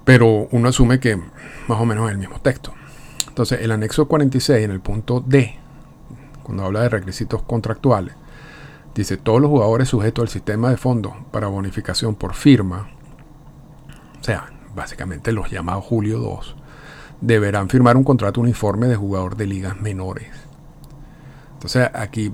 pero 0.04 0.48
uno 0.50 0.68
asume 0.68 1.00
que 1.00 1.16
más 1.16 1.80
o 1.80 1.84
menos 1.84 2.06
es 2.06 2.12
el 2.12 2.18
mismo 2.18 2.40
texto. 2.40 2.72
Entonces, 3.28 3.60
el 3.60 3.70
anexo 3.70 4.08
46, 4.08 4.64
en 4.64 4.70
el 4.70 4.80
punto 4.80 5.22
D, 5.24 5.56
cuando 6.42 6.64
habla 6.64 6.82
de 6.82 6.88
requisitos 6.88 7.42
contractuales, 7.42 8.14
dice 8.94 9.16
todos 9.16 9.40
los 9.40 9.50
jugadores 9.50 9.88
sujetos 9.88 10.22
al 10.22 10.28
sistema 10.28 10.70
de 10.70 10.76
fondos 10.76 11.12
para 11.30 11.46
bonificación 11.46 12.14
por 12.14 12.34
firma, 12.34 12.88
o 14.20 14.24
sea, 14.24 14.50
básicamente 14.74 15.32
los 15.32 15.50
llamados 15.50 15.84
Julio 15.84 16.18
2, 16.18 16.56
deberán 17.20 17.68
firmar 17.68 17.96
un 17.96 18.04
contrato 18.04 18.40
uniforme 18.40 18.86
de 18.86 18.96
jugador 18.96 19.36
de 19.36 19.46
ligas 19.46 19.80
menores. 19.80 20.28
Entonces, 21.54 21.90
aquí 21.94 22.32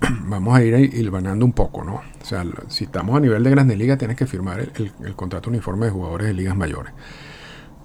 vamos 0.26 0.56
a 0.56 0.62
ir 0.62 0.74
hilvanando 0.94 1.44
un 1.44 1.52
poco, 1.52 1.84
¿no? 1.84 2.02
O 2.20 2.24
sea, 2.24 2.44
si 2.68 2.84
estamos 2.84 3.16
a 3.16 3.20
nivel 3.20 3.42
de 3.44 3.50
grandes 3.50 3.78
ligas, 3.78 3.98
tienes 3.98 4.16
que 4.16 4.26
firmar 4.26 4.60
el, 4.60 5.14
contrato 5.14 5.50
uniforme 5.50 5.86
de 5.86 5.92
jugadores 5.92 6.26
de 6.26 6.34
ligas 6.34 6.56
mayores. 6.56 6.92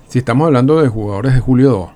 Si 0.08 0.20
estamos 0.20 0.48
hablando 0.48 0.82
de 0.82 0.88
jugadores 0.90 1.34
de 1.34 1.40
Julio 1.40 1.94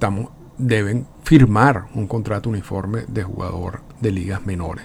2, 0.00 0.28
deben 0.58 1.06
firmar 1.22 1.86
un 1.94 2.06
contrato 2.06 2.48
uniforme 2.50 3.04
de 3.08 3.22
jugador 3.22 3.80
de 4.00 4.12
ligas 4.12 4.44
menores. 4.44 4.84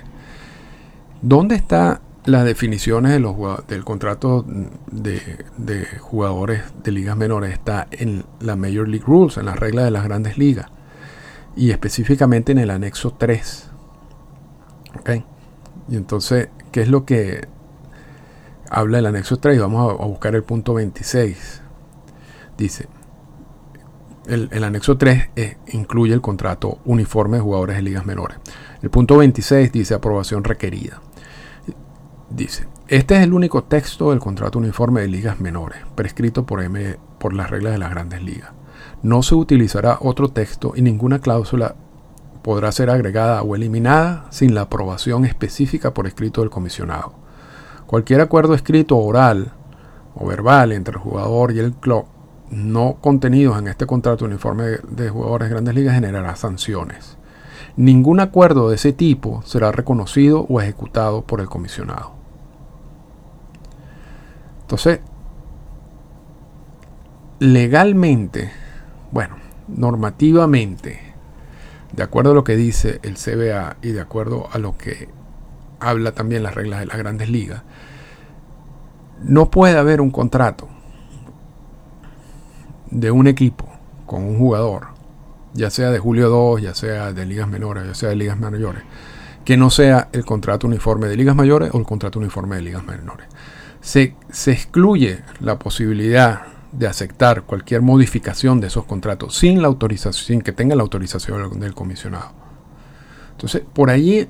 ¿Dónde 1.22 1.56
están 1.56 2.00
las 2.26 2.46
definiciones 2.46 3.12
de 3.12 3.20
los, 3.20 3.36
del 3.68 3.84
contrato 3.84 4.46
de, 4.92 5.88
jugadores 6.00 6.64
de 6.84 6.92
ligas 6.92 7.18
menores? 7.18 7.54
Está 7.54 7.88
en 7.92 8.26
la 8.40 8.56
Major 8.56 8.88
League 8.88 9.06
Rules, 9.06 9.38
en 9.38 9.46
las 9.46 9.60
reglas 9.60 9.86
de 9.86 9.92
las 9.92 10.04
grandes 10.04 10.38
ligas. 10.38 10.68
Y 11.56 11.72
específicamente 11.72 12.52
en 12.52 12.58
el 12.58 12.70
anexo 12.70 13.12
3. 13.12 13.70
Y 15.90 15.96
entonces, 15.96 16.50
¿qué 16.72 16.82
es 16.82 16.88
lo 16.88 17.06
que 17.06 17.48
habla 18.70 19.00
el 19.00 19.06
anexo 19.06 19.38
3? 19.38 19.60
Vamos 19.60 20.00
a 20.00 20.06
buscar 20.06 20.36
el 20.36 20.44
punto 20.44 20.74
26. 20.74 21.62
Dice, 22.58 22.88
el, 24.28 24.64
anexo 24.64 24.98
3 24.98 25.30
eh, 25.36 25.58
incluye 25.74 26.14
el 26.14 26.22
contrato 26.22 26.80
uniforme 26.86 27.38
de 27.38 27.44
jugadores 27.44 27.76
de 27.76 27.82
ligas 27.82 28.06
menores. 28.06 28.38
El 28.82 28.90
punto 28.90 29.18
26 29.18 29.72
dice 29.72 29.94
aprobación 29.94 30.44
requerida. 30.44 31.02
Dice, 32.36 32.66
este 32.88 33.16
es 33.16 33.22
el 33.22 33.32
único 33.32 33.64
texto 33.64 34.10
del 34.10 34.20
contrato 34.20 34.58
uniforme 34.58 35.02
de 35.02 35.08
ligas 35.08 35.40
menores, 35.40 35.78
prescrito 35.94 36.48
por, 36.48 36.64
M, 36.64 36.98
por 37.20 37.34
las 37.34 37.52
reglas 37.52 37.74
de 37.74 37.78
las 37.78 37.92
grandes 37.92 38.24
ligas. 38.24 38.52
No 39.04 39.22
se 39.22 39.36
utilizará 39.36 40.00
otro 40.02 40.30
texto 40.30 40.74
y 40.76 40.82
ninguna 40.82 41.20
cláusula 41.20 41.76
podrá 42.42 42.72
ser 42.72 42.90
agregada 42.90 43.44
o 43.44 43.56
eliminada 43.56 44.26
sin 44.32 44.56
la 44.56 44.62
aprobación 44.62 45.26
específica 45.26 45.94
por 45.94 46.08
escrito 46.08 46.42
del 46.42 46.50
comisionado. 46.50 47.14
Cualquier 47.86 48.22
acuerdo 48.22 48.56
escrito 48.56 48.98
oral 48.98 49.54
o 50.16 50.26
verbal 50.26 50.72
entre 50.72 50.96
el 50.96 51.02
jugador 51.02 51.52
y 51.52 51.60
el 51.60 51.74
club 51.74 52.06
no 52.50 52.98
contenidos 53.00 53.60
en 53.60 53.68
este 53.68 53.86
contrato 53.86 54.26
uniforme 54.26 54.80
de 54.90 55.10
jugadores 55.10 55.50
de 55.50 55.54
grandes 55.54 55.76
ligas 55.76 55.94
generará 55.94 56.36
sanciones. 56.36 57.18
Ningún 57.76 58.20
acuerdo 58.20 58.70
de 58.70 58.76
ese 58.76 58.92
tipo 58.92 59.44
será 59.46 59.72
reconocido 59.72 60.48
o 60.50 60.60
ejecutado 60.60 61.22
por 61.22 61.40
el 61.40 61.48
comisionado. 61.48 62.23
Entonces, 64.64 65.00
legalmente, 67.40 68.52
Bueno, 69.12 69.36
normativamente, 69.68 71.14
de 71.92 72.04
acuerdo 72.04 72.32
a 72.32 72.34
lo 72.34 72.44
que 72.44 72.56
dice 72.56 73.00
el 73.04 73.16
CBA 73.16 73.78
y 73.84 73.90
de 73.92 74.02
acuerdo 74.02 74.48
a 74.52 74.58
lo 74.58 74.76
que 74.76 75.08
habla 75.80 76.14
también 76.14 76.42
las 76.42 76.56
reglas 76.56 76.80
de 76.80 76.88
las 76.88 76.98
grandes 76.98 77.30
ligas, 77.30 77.62
no 79.22 79.52
puede 79.52 79.78
haber 79.78 80.02
un 80.02 80.10
contrato 80.10 80.68
de 82.90 83.12
un 83.12 83.28
equipo 83.28 83.70
con 84.06 84.24
un 84.24 84.38
jugador, 84.38 84.88
ya 85.54 85.70
sea 85.70 85.92
de 85.92 86.00
Julio 86.00 86.30
2, 86.30 86.62
ya 86.62 86.74
sea 86.74 87.14
de 87.14 87.26
ligas 87.26 87.48
menores, 87.48 87.86
ya 87.86 87.94
sea 87.94 88.10
de 88.10 88.16
ligas 88.16 88.40
mayores, 88.40 88.84
que 89.46 89.58
no 89.58 89.70
sea 89.70 90.10
el 90.12 90.26
contrato 90.26 90.68
uniforme 90.68 91.08
de 91.08 91.18
ligas 91.18 91.36
mayores 91.36 91.72
o 91.74 91.78
el 91.78 91.86
contrato 91.86 92.20
uniforme 92.20 92.56
de 92.56 92.62
ligas 92.64 92.84
menores. 92.84 93.28
Se, 93.84 94.16
excluye 94.48 95.20
la 95.42 95.60
posibilidad 95.60 96.44
de 96.72 96.88
aceptar 96.88 97.44
cualquier 97.44 97.82
modificación 97.82 98.62
de 98.62 98.68
esos 98.68 98.86
contratos 98.86 99.36
sin 99.36 99.62
la 99.62 99.68
autorización, 99.68 100.14
sin 100.14 100.42
que 100.42 100.54
tenga 100.54 100.76
la 100.76 100.84
autorización 100.84 101.60
del 101.60 101.76
comisionado. 101.76 102.32
Entonces, 103.32 103.62
por 103.74 103.90
allí 103.90 104.30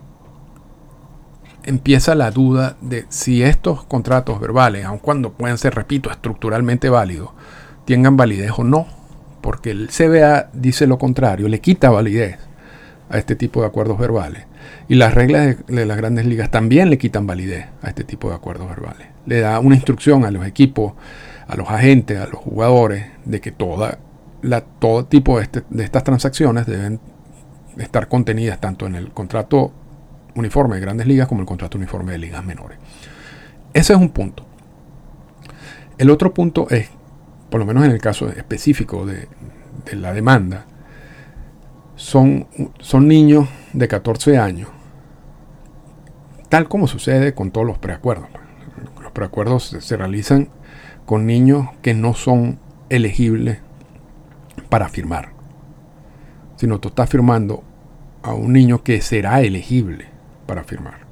empieza 1.63 2.15
la 2.15 2.31
duda 2.31 2.77
de 2.81 3.05
si 3.09 3.43
estos 3.43 3.83
contratos 3.85 4.39
verbales, 4.39 4.85
aun 4.85 4.97
cuando 4.97 5.33
puedan 5.33 5.59
ser, 5.59 5.75
repito, 5.75 6.09
estructuralmente 6.09 6.89
válidos, 6.89 7.29
tengan 7.85 8.17
validez 8.17 8.51
o 8.57 8.63
no, 8.63 8.87
porque 9.41 9.69
el 9.69 9.89
CBA 9.89 10.49
dice 10.53 10.87
lo 10.87 10.97
contrario, 10.97 11.47
le 11.47 11.61
quita 11.61 11.91
validez 11.91 12.39
a 13.09 13.19
este 13.19 13.35
tipo 13.35 13.61
de 13.61 13.67
acuerdos 13.67 13.99
verbales. 13.99 14.47
Y 14.87 14.95
las 14.95 15.13
reglas 15.13 15.57
de, 15.67 15.85
las 15.85 15.97
grandes 15.97 16.25
ligas 16.25 16.51
también 16.51 16.89
le 16.89 16.97
quitan 16.97 17.25
validez 17.25 17.67
a 17.81 17.89
este 17.89 18.03
tipo 18.03 18.29
de 18.29 18.35
acuerdos 18.35 18.67
verbales. 18.67 19.07
Le 19.25 19.39
da 19.39 19.59
una 19.59 19.75
instrucción 19.75 20.25
a 20.25 20.31
los 20.31 20.45
equipos, 20.45 20.93
a 21.47 21.55
los 21.55 21.69
agentes, 21.69 22.19
a 22.19 22.27
los 22.27 22.39
jugadores, 22.39 23.05
de 23.25 23.41
que 23.41 23.51
toda 23.51 23.99
la, 24.41 24.61
todo 24.61 25.05
tipo 25.05 25.37
de, 25.37 25.43
este, 25.43 25.63
de 25.69 25.83
estas 25.83 26.03
transacciones 26.03 26.65
deben 26.65 26.99
estar 27.77 28.07
contenidas 28.07 28.59
tanto 28.59 28.85
en 28.85 28.95
el 28.95 29.11
contrato 29.11 29.71
uniforme 30.35 30.75
de 30.75 30.81
grandes 30.81 31.07
ligas 31.07 31.27
como 31.27 31.41
el 31.41 31.47
contrato 31.47 31.77
uniforme 31.77 32.11
de 32.11 32.17
ligas 32.17 32.43
menores. 32.45 32.77
Ese 33.73 33.93
es 33.93 33.99
un 33.99 34.09
punto. 34.09 34.45
El 35.97 36.09
otro 36.09 36.33
punto 36.33 36.67
es, 36.69 36.89
por 37.49 37.59
lo 37.59 37.65
menos 37.65 37.85
en 37.85 37.91
el 37.91 38.01
caso 38.01 38.29
específico 38.29 39.05
de, 39.05 39.27
de 39.85 39.95
la 39.95 40.13
demanda, 40.13 40.65
son, 42.03 42.47
son 42.79 43.07
niños 43.07 43.47
de 43.71 43.87
14 43.87 44.37
años, 44.37 44.67
tal 46.49 46.67
como 46.67 46.87
sucede 46.87 47.33
con 47.33 47.51
todos 47.51 47.65
los 47.65 47.77
preacuerdos. 47.77 48.27
Los 49.01 49.13
preacuerdos 49.13 49.77
se, 49.79 49.95
realizan 49.97 50.49
con 51.05 51.25
niños 51.25 51.69
que 51.81 51.93
no 51.93 52.13
son 52.13 52.59
elegibles 52.89 53.59
para 54.67 54.89
firmar, 54.89 55.29
sino 56.57 56.79
tú 56.79 56.89
estás 56.89 57.09
firmando 57.09 57.63
a 58.21 58.33
un 58.33 58.51
niño 58.51 58.83
que 58.83 58.99
será 58.99 59.39
elegible 59.39 60.07
para 60.45 60.65
firmar, 60.65 61.05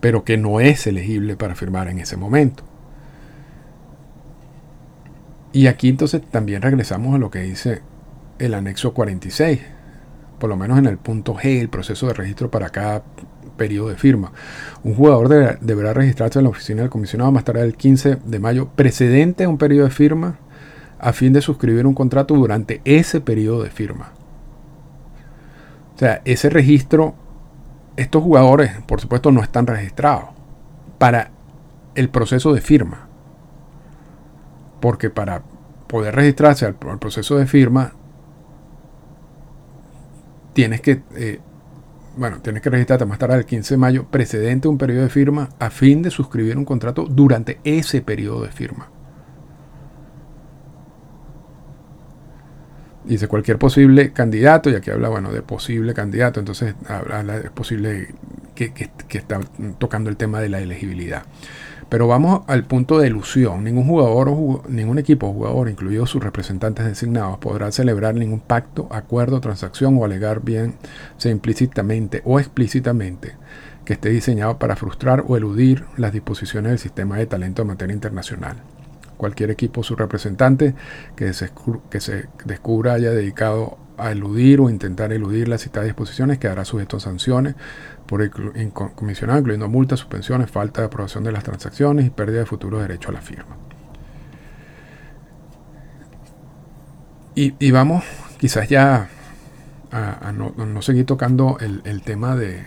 pero 0.00 0.22
que 0.22 0.36
no 0.36 0.60
es 0.60 0.86
elegible 0.86 1.36
para 1.36 1.56
firmar 1.56 1.88
en 1.88 1.98
ese 1.98 2.16
momento. 2.16 2.62
Y 5.52 5.66
aquí 5.66 5.88
entonces 5.88 6.22
también 6.22 6.62
regresamos 6.62 7.16
a 7.16 7.18
lo 7.18 7.32
que 7.32 7.40
dice 7.40 7.82
el 8.42 8.54
anexo 8.54 8.92
46, 8.92 9.60
por 10.40 10.50
lo 10.50 10.56
menos 10.56 10.76
en 10.78 10.86
el 10.86 10.98
punto 10.98 11.36
G, 11.36 11.60
el 11.60 11.68
proceso 11.68 12.08
de 12.08 12.14
registro 12.14 12.50
para 12.50 12.70
cada 12.70 13.04
periodo 13.56 13.88
de 13.88 13.96
firma. 13.96 14.32
Un 14.82 14.96
jugador 14.96 15.60
deberá 15.60 15.92
registrarse 15.92 16.40
en 16.40 16.44
la 16.44 16.50
oficina 16.50 16.82
del 16.82 16.90
comisionado 16.90 17.30
más 17.30 17.44
tarde 17.44 17.60
del 17.60 17.76
15 17.76 18.16
de 18.24 18.38
mayo, 18.40 18.68
precedente 18.74 19.44
a 19.44 19.48
un 19.48 19.58
periodo 19.58 19.84
de 19.84 19.92
firma, 19.92 20.38
a 20.98 21.12
fin 21.12 21.32
de 21.32 21.40
suscribir 21.40 21.86
un 21.86 21.94
contrato 21.94 22.34
durante 22.34 22.80
ese 22.84 23.20
periodo 23.20 23.62
de 23.62 23.70
firma. 23.70 24.12
O 25.94 25.98
sea, 25.98 26.20
ese 26.24 26.50
registro, 26.50 27.14
estos 27.96 28.24
jugadores, 28.24 28.72
por 28.88 29.00
supuesto, 29.00 29.30
no 29.30 29.40
están 29.40 29.68
registrados 29.68 30.30
para 30.98 31.30
el 31.94 32.08
proceso 32.08 32.52
de 32.52 32.60
firma. 32.60 33.06
Porque 34.80 35.10
para 35.10 35.42
poder 35.86 36.16
registrarse 36.16 36.66
al 36.66 36.74
proceso 36.74 37.36
de 37.36 37.46
firma, 37.46 37.92
tienes 40.52 40.80
que, 40.80 41.02
eh, 41.16 41.40
bueno, 42.16 42.40
tienes 42.40 42.62
que 42.62 42.70
registrarte 42.70 43.04
más 43.06 43.18
tarde 43.18 43.36
el 43.36 43.46
15 43.46 43.74
de 43.74 43.78
mayo, 43.78 44.06
precedente 44.10 44.68
un 44.68 44.78
periodo 44.78 45.02
de 45.02 45.08
firma, 45.08 45.48
a 45.58 45.70
fin 45.70 46.02
de 46.02 46.10
suscribir 46.10 46.56
un 46.58 46.64
contrato 46.64 47.04
durante 47.04 47.60
ese 47.64 48.02
periodo 48.02 48.42
de 48.42 48.52
firma. 48.52 48.88
Dice 53.04 53.26
cualquier 53.26 53.58
posible 53.58 54.12
candidato, 54.12 54.70
y 54.70 54.76
aquí 54.76 54.90
habla, 54.90 55.08
bueno, 55.08 55.32
de 55.32 55.42
posible 55.42 55.92
candidato, 55.92 56.38
entonces 56.38 56.74
de 56.78 57.50
posible 57.50 58.14
que, 58.54 58.72
que 58.72 59.18
está 59.18 59.40
tocando 59.78 60.08
el 60.08 60.16
tema 60.16 60.40
de 60.40 60.48
la 60.48 60.60
elegibilidad. 60.60 61.24
Pero 61.92 62.06
vamos 62.06 62.40
al 62.46 62.64
punto 62.64 62.98
de 62.98 63.08
ilusión. 63.08 63.64
Ningún 63.64 63.86
jugador 63.86 64.30
o 64.30 64.62
ningún 64.66 64.98
equipo 64.98 65.26
o 65.26 65.34
jugador, 65.34 65.68
incluidos 65.68 66.08
sus 66.08 66.24
representantes 66.24 66.86
designados, 66.86 67.36
podrá 67.36 67.70
celebrar 67.70 68.14
ningún 68.14 68.40
pacto, 68.40 68.88
acuerdo, 68.90 69.42
transacción 69.42 69.98
o 69.98 70.04
alegar 70.06 70.40
bien, 70.40 70.76
sea 71.18 71.32
implícitamente 71.32 72.22
o 72.24 72.40
explícitamente, 72.40 73.36
que 73.84 73.92
esté 73.92 74.08
diseñado 74.08 74.58
para 74.58 74.74
frustrar 74.74 75.22
o 75.28 75.36
eludir 75.36 75.84
las 75.98 76.14
disposiciones 76.14 76.70
del 76.70 76.78
sistema 76.78 77.18
de 77.18 77.26
talento 77.26 77.60
en 77.60 77.68
materia 77.68 77.92
internacional. 77.92 78.56
Cualquier 79.18 79.50
equipo 79.50 79.82
o 79.82 79.84
su 79.84 79.94
representante 79.94 80.74
que 81.14 81.34
se, 81.34 81.50
que 81.90 82.00
se 82.00 82.28
descubra 82.46 82.94
haya 82.94 83.10
dedicado 83.10 83.76
a 83.98 84.12
eludir 84.12 84.60
o 84.60 84.70
intentar 84.70 85.12
eludir 85.12 85.48
las 85.48 85.62
citadas 85.62 85.86
disposiciones 85.86 86.38
quedará 86.38 86.64
sujeto 86.64 86.96
a 86.96 87.00
sanciones 87.00 87.54
por 88.12 88.94
comisionado, 88.94 89.38
incluyendo 89.38 89.70
multas, 89.70 90.00
suspensiones, 90.00 90.50
falta 90.50 90.82
de 90.82 90.88
aprobación 90.88 91.24
de 91.24 91.32
las 91.32 91.44
transacciones 91.44 92.04
y 92.04 92.10
pérdida 92.10 92.40
de 92.40 92.44
futuro 92.44 92.78
derecho 92.78 93.08
a 93.08 93.12
la 93.12 93.22
firma. 93.22 93.56
Y, 97.34 97.70
vamos 97.70 98.04
quizás 98.38 98.68
ya 98.68 99.08
a, 99.90 100.30
no, 100.32 100.82
seguir 100.82 101.06
tocando 101.06 101.56
el, 101.58 102.02
tema 102.02 102.36
de, 102.36 102.62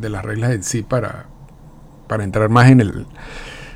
las 0.00 0.24
reglas 0.24 0.52
en 0.52 0.62
sí 0.62 0.82
para, 0.82 1.26
para 2.08 2.24
entrar 2.24 2.48
más 2.48 2.70
en, 2.70 2.80
el, 2.80 3.06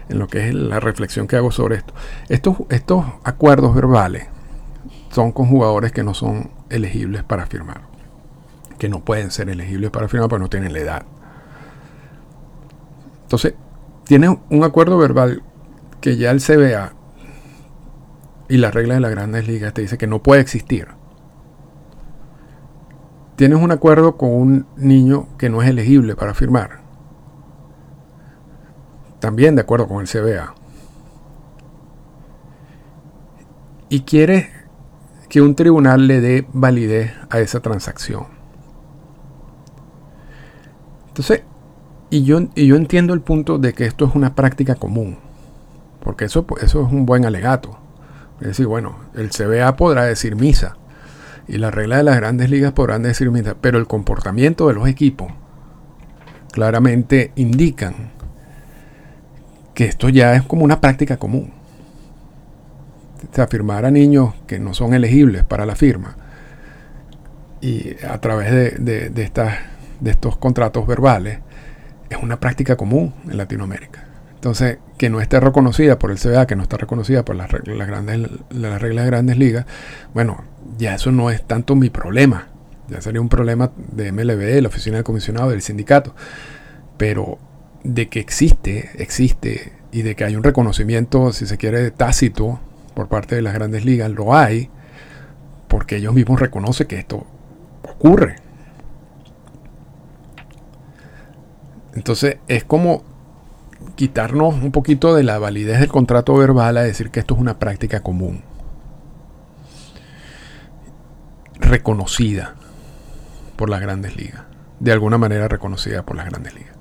en 0.08 0.18
lo 0.18 0.26
que 0.26 0.48
es 0.48 0.54
la 0.54 0.80
reflexión 0.80 1.26
que 1.26 1.37
hago 1.37 1.50
sobre 1.50 1.76
esto. 1.76 1.92
Estos, 2.30 2.56
estos 2.70 3.04
acuerdos 3.24 3.74
verbales 3.74 4.28
son 5.10 5.32
con 5.32 5.48
jugadores 5.48 5.92
que 5.92 6.02
no 6.02 6.14
son 6.14 6.50
elegibles 6.70 7.24
para 7.24 7.44
firmar. 7.44 7.93
Que 8.78 8.88
no 8.88 9.04
pueden 9.04 9.30
ser 9.30 9.48
elegibles 9.48 9.90
para 9.90 10.08
firmar 10.08 10.28
porque 10.28 10.42
no 10.42 10.50
tienen 10.50 10.72
la 10.72 10.78
edad. 10.80 11.06
Entonces, 13.22 13.54
tienes 14.04 14.30
un 14.50 14.64
acuerdo 14.64 14.98
verbal 14.98 15.42
que 16.00 16.16
ya 16.16 16.30
el 16.30 16.40
CBA 16.40 16.92
y 18.48 18.58
las 18.58 18.74
reglas 18.74 18.96
de 18.96 19.00
las 19.00 19.10
grandes 19.10 19.48
ligas 19.48 19.72
te 19.72 19.82
dice 19.82 19.98
que 19.98 20.06
no 20.06 20.22
puede 20.22 20.40
existir. 20.40 20.88
Tienes 23.37 23.60
un 23.60 23.72
acuerdo 23.72 24.16
con 24.16 24.30
un 24.30 24.66
niño 24.76 25.26
que 25.38 25.48
no 25.48 25.62
es 25.62 25.68
elegible 25.68 26.14
para 26.14 26.34
firmar. 26.34 26.82
También 29.18 29.56
de 29.56 29.62
acuerdo 29.62 29.88
con 29.88 30.00
el 30.00 30.08
CBA. 30.08 30.54
Y 33.88 34.02
quieres 34.02 34.48
que 35.28 35.40
un 35.40 35.56
tribunal 35.56 36.06
le 36.06 36.20
dé 36.20 36.46
validez 36.52 37.12
a 37.30 37.40
esa 37.40 37.60
transacción. 37.60 38.34
Entonces, 41.14 41.42
y 42.11 42.24
yo, 42.24 42.40
y 42.57 42.66
yo 42.66 42.74
entiendo 42.74 43.14
el 43.14 43.20
punto 43.20 43.59
de 43.59 43.72
que 43.72 43.87
esto 43.87 44.05
es 44.05 44.16
una 44.16 44.35
práctica 44.35 44.74
común, 44.74 45.18
porque 46.00 46.24
eso, 46.24 46.44
eso 46.61 46.85
es 46.85 46.92
un 46.92 47.07
buen 47.07 47.24
alegato. 47.24 47.79
Es 48.40 48.48
decir, 48.48 48.66
bueno, 48.66 48.96
el 49.14 49.31
CBA 49.31 49.77
podrá 49.77 50.03
decir 50.05 50.35
misa 50.35 50.77
y 51.46 51.59
las 51.59 51.72
reglas 51.72 51.98
de 51.98 52.03
las 52.03 52.16
grandes 52.16 52.50
ligas 52.50 52.72
podrán 52.72 53.05
decir 53.05 53.31
misa, 53.31 53.55
pero 53.61 53.79
el 53.79 53.87
comportamiento 53.87 54.66
de 54.66 54.74
los 54.74 54.88
equipos 54.88 55.33
claramente 56.50 57.31
indican 57.37 58.11
que 59.72 59.85
esto 59.85 60.09
ya 60.09 60.35
es 60.35 60.42
como 60.42 60.64
una 60.64 60.81
práctica 60.81 61.16
común 61.16 61.53
afirmar 63.40 63.85
a 63.85 63.90
niños 63.90 64.35
que 64.46 64.59
no 64.59 64.74
son 64.74 64.94
elegibles 64.94 65.44
para 65.44 65.66
la 65.66 65.74
firma 65.74 66.16
y 67.61 67.96
a 68.05 68.20
través 68.20 68.50
de, 68.79 69.09
de, 69.09 69.22
estas, 69.22 69.55
de 70.04 70.10
estos 70.10 70.36
contratos 70.36 70.86
verbales 70.86 71.40
es 72.10 72.18
una 72.22 72.38
práctica 72.38 72.76
común 72.76 73.14
en 73.28 73.38
Latinoamérica. 73.38 74.04
Entonces, 74.34 74.78
que 74.98 75.08
no 75.08 75.22
esté 75.22 75.40
reconocida 75.40 75.98
por 75.98 76.10
el 76.10 76.18
CBA, 76.18 76.46
que 76.46 76.54
no 76.54 76.62
está 76.62 76.76
reconocida 76.76 77.24
por 77.24 77.34
las 77.34 77.50
reglas, 77.50 77.88
grandes, 77.88 78.30
las 78.50 78.80
reglas 78.80 79.04
de 79.04 79.10
grandes 79.10 79.38
ligas, 79.38 79.64
bueno, 80.12 80.44
ya 80.76 80.94
eso 80.94 81.10
no 81.10 81.30
es 81.30 81.42
tanto 81.42 81.74
mi 81.74 81.88
problema. 81.88 82.48
Ya 82.88 83.00
sería 83.00 83.22
un 83.22 83.30
problema 83.30 83.72
de 83.92 84.12
MLB, 84.12 84.60
la 84.60 84.68
oficina 84.68 84.96
del 84.96 85.04
comisionado, 85.04 85.48
del 85.48 85.62
sindicato. 85.62 86.14
Pero 86.98 87.38
de 87.82 88.08
que 88.08 88.20
existe, 88.20 88.90
existe, 88.98 89.72
y 89.90 90.02
de 90.02 90.14
que 90.14 90.24
hay 90.24 90.36
un 90.36 90.44
reconocimiento, 90.44 91.32
si 91.32 91.46
se 91.46 91.56
quiere, 91.56 91.90
tácito 91.90 92.60
por 92.92 93.08
parte 93.08 93.36
de 93.36 93.42
las 93.42 93.54
grandes 93.54 93.86
ligas, 93.86 94.10
lo 94.10 94.36
hay 94.36 94.68
porque 95.68 95.96
ellos 95.96 96.12
mismos 96.12 96.38
reconocen 96.38 96.86
que 96.86 96.98
esto 96.98 97.26
ocurre. 97.82 98.43
Entonces 101.94 102.38
es 102.48 102.64
como 102.64 103.02
quitarnos 103.94 104.54
un 104.54 104.72
poquito 104.72 105.14
de 105.14 105.22
la 105.22 105.38
validez 105.38 105.80
del 105.80 105.90
contrato 105.90 106.35
verbal 106.35 106.76
a 106.76 106.83
decir 106.83 107.11
que 107.11 107.20
esto 107.20 107.35
es 107.35 107.40
una 107.40 107.59
práctica 107.59 108.00
común, 108.00 108.42
reconocida 111.61 112.54
por 113.57 113.70
las 113.70 113.80
grandes 113.80 114.16
ligas, 114.16 114.42
de 114.80 114.92
alguna 114.92 115.18
manera 115.18 115.48
reconocida 115.48 116.04
por 116.04 116.16
las 116.16 116.26
grandes 116.26 116.54
ligas. 116.54 116.74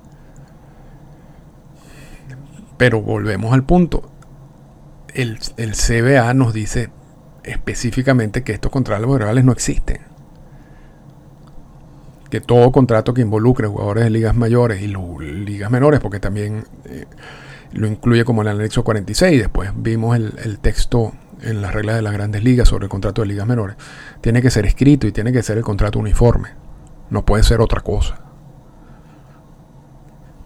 Pero 2.76 3.00
volvemos 3.00 3.52
al 3.54 3.62
punto, 3.62 4.10
el, 5.14 5.38
el 5.56 5.74
CBA 5.74 6.34
nos 6.34 6.52
dice 6.52 6.90
específicamente 7.44 8.42
que 8.42 8.52
estos 8.52 8.72
contratos 8.72 9.08
verbales 9.08 9.44
no 9.44 9.52
existen 9.52 10.13
que 12.34 12.40
todo 12.40 12.72
contrato 12.72 13.14
que 13.14 13.20
involucre 13.20 13.68
jugadores 13.68 14.02
de 14.02 14.10
ligas 14.10 14.34
mayores 14.34 14.82
y 14.82 14.88
ligas 14.88 15.70
menores, 15.70 16.00
porque 16.00 16.18
también 16.18 16.64
eh, 16.84 17.04
lo 17.72 17.86
incluye 17.86 18.24
como 18.24 18.42
el 18.42 18.48
anexo 18.48 18.82
46, 18.82 19.38
después 19.38 19.70
vimos 19.76 20.16
el, 20.16 20.58
texto 20.58 21.12
en 21.42 21.62
las 21.62 21.72
reglas 21.72 21.94
de 21.94 22.02
las 22.02 22.12
grandes 22.12 22.42
ligas 22.42 22.66
sobre 22.66 22.86
el 22.86 22.88
contrato 22.88 23.22
de 23.22 23.28
ligas 23.28 23.46
menores, 23.46 23.76
tiene 24.20 24.42
que 24.42 24.50
ser 24.50 24.66
escrito 24.66 25.06
y 25.06 25.12
tiene 25.12 25.30
que 25.30 25.44
ser 25.44 25.58
el 25.58 25.62
contrato 25.62 26.00
uniforme, 26.00 26.48
no 27.08 27.24
puede 27.24 27.44
ser 27.44 27.60
otra 27.60 27.82
cosa. 27.82 28.18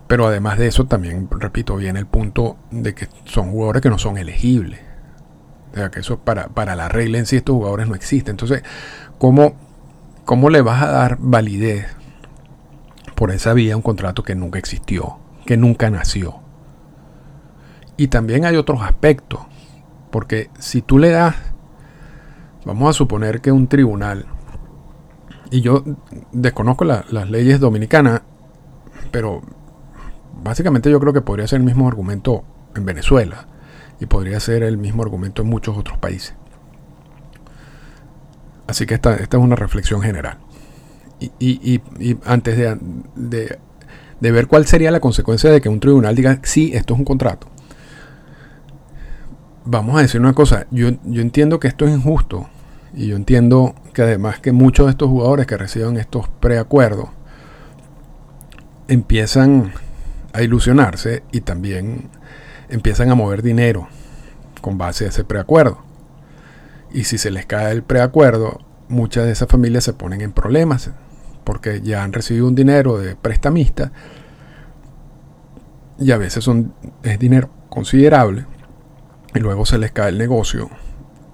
Pero 0.09 0.27
además 0.27 0.59
de 0.59 0.67
eso, 0.67 0.85
también, 0.85 1.27
repito, 1.31 1.75
viene 1.77 2.01
el 2.01 2.07
punto 2.07 2.59
de 2.71 2.95
que 2.95 3.09
son 3.25 3.51
jugadores 3.51 3.81
que 3.81 3.89
no 3.89 3.97
son 3.97 4.19
elegibles. 4.19 4.81
O 5.73 5.75
sea, 5.75 5.91
que 5.91 6.01
eso 6.01 6.19
para, 6.19 6.49
para 6.49 6.77
la 6.77 6.91
regla 6.91 7.17
en 7.17 7.25
sí 7.25 7.37
estos 7.37 7.55
jugadores 7.55 7.89
no 7.89 7.95
existen. 7.95 8.33
Entonces, 8.33 8.63
¿cómo 9.17 9.68
¿Cómo 10.29 10.51
le 10.51 10.61
vas 10.61 10.83
a 10.83 10.91
dar 10.91 11.17
validez 11.19 11.87
por 13.15 13.31
esa 13.31 13.55
vía 13.55 13.73
a 13.73 13.77
un 13.79 13.83
contrato 13.83 14.23
que 14.23 14.35
nunca 14.35 14.59
existió, 14.59 15.17
que 15.47 15.57
nunca 15.57 15.89
nació? 15.89 16.41
Y 17.97 18.09
también 18.09 18.45
hay 18.45 18.57
otros 18.57 18.83
aspectos, 18.83 19.41
porque 20.11 20.51
si 20.59 20.83
tú 20.83 20.99
le 20.99 21.09
das, 21.09 21.35
vamos 22.67 22.91
a 22.91 22.93
suponer 22.93 23.41
que 23.41 23.53
un 23.53 23.69
tribunal, 23.69 24.27
y 25.51 25.63
yo 25.63 25.83
desconozco 26.33 26.85
las 26.85 27.31
leyes 27.31 27.59
dominicanas, 27.59 28.21
pero 29.11 29.41
básicamente 30.43 30.91
yo 30.91 31.01
creo 31.01 31.15
que 31.15 31.23
podría 31.23 31.47
ser 31.47 31.61
el 31.61 31.65
mismo 31.65 31.89
argumento 31.89 32.45
en 32.77 32.85
Venezuela 32.85 33.49
y 33.99 34.05
podría 34.05 34.39
ser 34.41 34.63
el 34.63 34.77
mismo 34.77 35.03
argumento 35.03 35.41
en 35.41 35.49
muchos 35.49 35.79
otros 35.79 35.97
países. 35.97 36.35
Así 38.69 38.85
que 38.85 38.95
esta, 38.95 39.15
esta 39.17 39.39
es 39.39 39.43
una 39.43 39.57
reflexión 39.57 40.03
general. 40.03 40.37
Y, 41.41 41.81
antes 42.25 42.57
de, 43.17 43.59
ver 44.21 44.47
cuál 44.47 44.67
sería 44.67 44.91
la 44.91 45.01
consecuencia 45.01 45.51
de 45.51 45.61
que 45.61 45.71
un 45.71 45.81
tribunal 45.81 46.15
diga, 46.15 46.39
sí, 46.43 46.71
esto 46.75 46.93
es 46.93 47.01
un 47.01 47.07
contrato. 47.07 47.49
Vamos 49.65 49.99
a 49.99 50.03
decir 50.03 50.21
una 50.21 50.35
cosa, 50.35 50.67
yo, 50.71 50.91
yo 51.05 51.23
entiendo 51.23 51.59
que 51.59 51.67
esto 51.67 51.87
es 51.87 51.95
injusto 51.95 52.49
y 52.95 53.09
yo 53.09 53.17
entiendo 53.17 53.75
que 53.95 54.03
además 54.03 54.39
que 54.39 54.53
muchos 54.53 54.87
de 54.87 54.93
estos 54.93 55.09
jugadores 55.09 55.47
que 55.47 55.57
reciban 55.57 55.97
estos 55.97 56.29
preacuerdos 56.29 57.09
empiezan 58.87 59.73
a 60.33 60.43
ilusionarse 60.43 61.23
y 61.33 61.41
también 61.41 62.11
empiezan 62.69 63.11
a 63.11 63.15
mover 63.15 63.43
dinero 63.43 63.89
con 64.61 64.77
base 64.77 65.07
a 65.07 65.09
ese 65.09 65.25
preacuerdo. 65.25 65.88
Y 66.91 67.05
si 67.05 67.19
se 67.19 67.31
les 67.31 67.47
cae 67.47 67.73
el 67.73 67.83
preacuerdo, 67.83 68.61
muchas 68.89 69.27
de 69.27 69.33
esas 69.33 69.49
familias 69.49 69.85
se 69.85 69.93
ponen 69.93 70.21
en 70.21 70.33
problemas 70.33 70.91
porque 71.45 71.81
ya 71.81 72.03
han 72.03 72.13
recibido 72.13 72.47
un 72.47 72.55
dinero 72.55 72.99
de 72.99 73.17
prestamista 73.17 73.93
y 75.99 76.11
a 76.13 76.19
veces 76.19 76.45
son, 76.45 76.75
es 77.03 77.19
dinero 77.19 77.51
considerable 77.69 78.47
y 79.35 79.41
luego 79.41 79.65
se 79.67 79.79
les 79.79 79.93
cae 79.93 80.11
el 80.11 80.19
negocio 80.19 80.71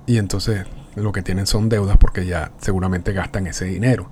y 0.07 0.19
entonces 0.19 0.67
lo 0.95 1.12
que 1.12 1.23
tienen 1.23 1.47
son 1.47 1.69
deudas 1.69 1.97
porque 1.99 2.27
ya 2.27 2.53
seguramente 2.59 3.12
gastan 3.12 3.47
ese 3.47 3.64
dinero. 3.64 4.11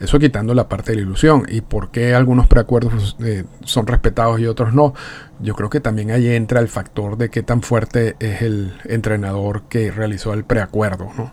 Eso 0.00 0.18
quitando 0.18 0.54
la 0.54 0.68
parte 0.68 0.92
de 0.92 0.96
la 0.96 1.02
ilusión. 1.02 1.44
¿Y 1.46 1.60
por 1.60 1.90
qué 1.90 2.14
algunos 2.14 2.46
preacuerdos 2.46 3.16
eh, 3.22 3.44
son 3.64 3.86
respetados 3.86 4.40
y 4.40 4.46
otros 4.46 4.72
no? 4.72 4.94
Yo 5.40 5.54
creo 5.54 5.68
que 5.68 5.80
también 5.80 6.10
ahí 6.10 6.28
entra 6.28 6.60
el 6.60 6.68
factor 6.68 7.18
de 7.18 7.28
qué 7.28 7.42
tan 7.42 7.60
fuerte 7.60 8.16
es 8.18 8.40
el 8.40 8.72
entrenador 8.84 9.62
que 9.68 9.90
realizó 9.90 10.32
el 10.32 10.44
preacuerdo, 10.44 11.10
¿no? 11.16 11.32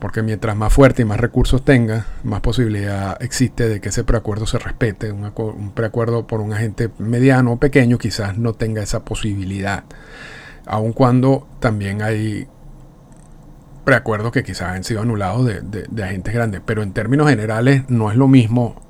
Porque 0.00 0.22
mientras 0.22 0.56
más 0.56 0.72
fuerte 0.72 1.02
y 1.02 1.04
más 1.04 1.20
recursos 1.20 1.64
tenga, 1.64 2.06
más 2.24 2.40
posibilidad 2.40 3.22
existe 3.22 3.68
de 3.68 3.80
que 3.80 3.90
ese 3.90 4.02
preacuerdo 4.02 4.46
se 4.46 4.58
respete. 4.58 5.12
Un, 5.12 5.32
un 5.36 5.72
preacuerdo 5.72 6.26
por 6.26 6.40
un 6.40 6.54
agente 6.54 6.90
mediano 6.98 7.52
o 7.52 7.56
pequeño 7.58 7.98
quizás 7.98 8.38
no 8.38 8.54
tenga 8.54 8.82
esa 8.82 9.04
posibilidad. 9.04 9.84
Aun 10.66 10.94
cuando 10.94 11.46
también 11.60 12.00
hay 12.00 12.48
preacuerdos 13.84 14.32
que 14.32 14.42
quizás 14.42 14.70
han 14.70 14.84
sido 14.84 15.02
anulados 15.02 15.46
de, 15.46 16.04
agentes 16.04 16.34
grandes, 16.34 16.60
pero 16.64 16.82
en 16.82 16.92
términos 16.92 17.28
generales 17.28 17.84
no 17.88 18.10
es 18.10 18.16
lo 18.16 18.28
mismo 18.28 18.82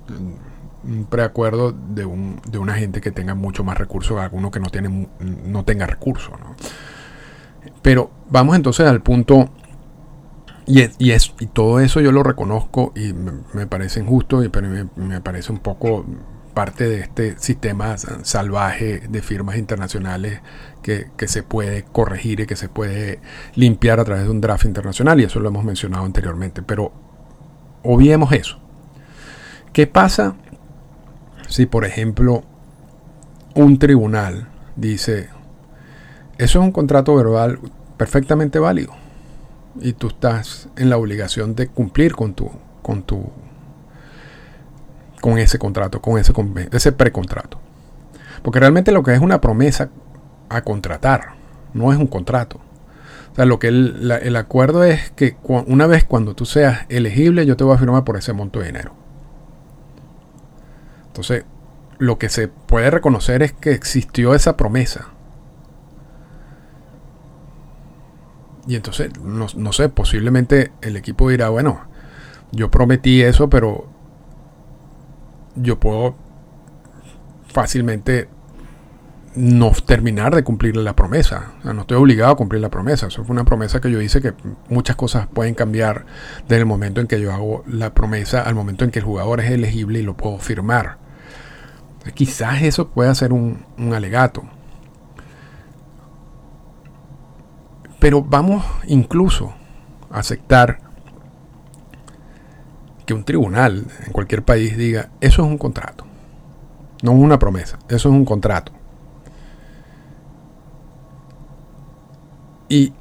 un 0.84 1.06
preacuerdo 1.06 1.72
de 1.72 2.04
un, 2.04 2.40
de 2.48 2.58
un 2.58 2.70
agente 2.70 3.00
que 3.00 3.10
tenga 3.10 3.34
mucho 3.34 3.64
más 3.64 3.78
recursos 3.78 4.16
que 4.16 4.22
alguno 4.22 4.50
que 4.50 4.60
no, 4.60 4.68
tiene, 4.68 5.08
no 5.20 5.64
tenga 5.64 5.86
recursos. 5.86 6.32
Pero 7.82 8.10
vamos 8.30 8.56
entonces 8.56 8.86
al 8.86 9.00
punto, 9.00 9.50
y, 10.66 10.82
y, 10.98 11.10
es, 11.12 11.34
y 11.40 11.46
todo 11.46 11.80
eso 11.80 12.00
yo 12.00 12.12
lo 12.12 12.22
reconozco 12.22 12.92
y 12.94 13.12
me, 13.12 13.66
parece 13.66 14.00
injusto, 14.00 14.44
y, 14.44 14.48
pero 14.48 14.68
me, 14.68 14.86
me 14.96 15.20
parece 15.20 15.52
un 15.52 15.58
poco 15.58 16.04
parte 16.54 16.88
de 16.88 17.00
este 17.00 17.38
sistema 17.38 17.96
salvaje 17.98 19.02
de 19.08 19.22
firmas 19.22 19.56
internacionales 19.56 20.40
que, 20.82 21.10
se 21.26 21.42
puede 21.42 21.82
corregir 21.82 22.40
y 22.40 22.46
que 22.46 22.56
se 22.56 22.68
puede 22.68 23.20
limpiar 23.54 24.00
a 24.00 24.04
través 24.04 24.24
de 24.24 24.30
un 24.30 24.40
draft 24.40 24.64
internacional, 24.64 25.20
y 25.20 25.24
eso 25.24 25.40
lo 25.40 25.48
hemos 25.48 25.64
mencionado 25.64 26.04
anteriormente. 26.04 26.62
Pero 26.62 26.92
obviemos 27.82 28.32
eso. 28.32 28.58
¿Qué 29.72 29.86
pasa 29.86 30.36
si, 31.48 31.66
por 31.66 31.84
ejemplo, 31.84 32.44
un 33.54 33.78
tribunal 33.78 34.48
dice, 34.76 35.28
eso 36.38 36.58
es 36.60 36.64
un 36.64 36.72
contrato 36.72 37.14
verbal 37.16 37.58
perfectamente 37.96 38.58
válido, 38.58 38.92
y 39.80 39.92
tú 39.94 40.08
estás 40.08 40.68
en 40.76 40.90
la 40.90 40.96
obligación 40.96 41.54
de 41.54 41.68
cumplir 41.68 42.14
con 42.14 42.34
tu, 42.34 42.50
con 42.82 43.02
tu 43.02 43.32
con 45.24 45.38
ese 45.38 45.58
contrato, 45.58 46.02
con 46.02 46.18
ese, 46.18 46.34
ese 46.70 46.92
precontrato. 46.92 47.58
Porque 48.42 48.60
realmente 48.60 48.92
lo 48.92 49.02
que 49.02 49.14
es 49.14 49.20
una 49.20 49.40
promesa 49.40 49.88
a 50.50 50.60
contratar, 50.60 51.30
no 51.72 51.90
es 51.94 51.98
un 51.98 52.08
contrato. 52.08 52.60
O 53.32 53.34
sea, 53.34 53.46
lo 53.46 53.58
que 53.58 53.68
el, 53.68 54.12
el 54.22 54.36
acuerdo 54.36 54.84
es 54.84 55.12
que 55.12 55.38
una 55.42 55.86
vez 55.86 56.04
cuando 56.04 56.34
tú 56.34 56.44
seas 56.44 56.84
elegible, 56.90 57.46
yo 57.46 57.56
te 57.56 57.64
voy 57.64 57.74
a 57.74 57.78
firmar 57.78 58.04
por 58.04 58.18
ese 58.18 58.34
monto 58.34 58.60
de 58.60 58.66
dinero. 58.66 58.92
Entonces, 61.06 61.46
lo 61.96 62.18
que 62.18 62.28
se 62.28 62.48
puede 62.48 62.90
reconocer 62.90 63.42
es 63.42 63.54
que 63.54 63.72
existió 63.72 64.34
esa 64.34 64.58
promesa. 64.58 65.06
Y 68.66 68.76
entonces, 68.76 69.18
no, 69.18 69.46
no, 69.56 69.72
sé, 69.72 69.88
posiblemente 69.88 70.70
el 70.82 70.96
equipo 70.96 71.30
dirá, 71.30 71.48
bueno, 71.48 71.80
yo 72.52 72.70
prometí 72.70 73.22
eso, 73.22 73.48
pero 73.48 73.93
yo 75.56 75.78
puedo 75.78 76.16
fácilmente 77.46 78.28
no 79.34 79.72
terminar 79.72 80.34
de 80.34 80.44
cumplir 80.44 80.76
la 80.76 80.94
promesa. 80.94 81.54
no 81.64 81.80
estoy 81.80 81.96
obligado 81.96 82.32
a 82.32 82.36
cumplir 82.36 82.60
la 82.60 82.70
promesa. 82.70 83.08
Eso 83.08 83.24
fue 83.24 83.34
una 83.34 83.44
promesa 83.44 83.80
que 83.80 83.90
yo 83.90 84.00
hice 84.00 84.20
que 84.20 84.32
muchas 84.68 84.96
cosas 84.96 85.26
pueden 85.26 85.54
cambiar 85.54 86.06
desde 86.42 86.58
el 86.60 86.66
momento 86.66 87.00
en 87.00 87.06
que 87.06 87.20
yo 87.20 87.32
hago 87.32 87.64
la 87.66 87.94
promesa 87.94 88.42
al 88.42 88.54
momento 88.54 88.84
en 88.84 88.90
que 88.90 89.00
el 89.00 89.04
jugador 89.04 89.40
es 89.40 89.50
elegible 89.50 89.98
y 89.98 90.02
lo 90.02 90.16
puedo 90.16 90.38
firmar. 90.38 90.98
Quizás 92.14 92.62
eso 92.62 92.90
pueda 92.90 93.14
ser 93.14 93.32
un, 93.32 93.64
un 93.78 93.94
alegato. 93.94 94.44
Pero 97.98 98.22
vamos 98.22 98.64
incluso 98.86 99.54
a 100.10 100.18
aceptar 100.18 100.83
que 103.06 103.14
un 103.14 103.24
tribunal 103.24 103.84
en 104.06 104.12
cualquier 104.12 104.44
país 104.44 104.76
diga, 104.76 105.10
eso 105.20 105.42
es 105.42 105.48
un 105.48 105.58
contrato, 105.58 106.04
no 107.02 107.12
es 107.12 107.18
una 107.18 107.38
promesa, 107.38 107.78
eso 107.88 108.08
es 108.08 108.14
un 108.14 108.24
contrato. 108.24 108.72
Y 112.68 112.92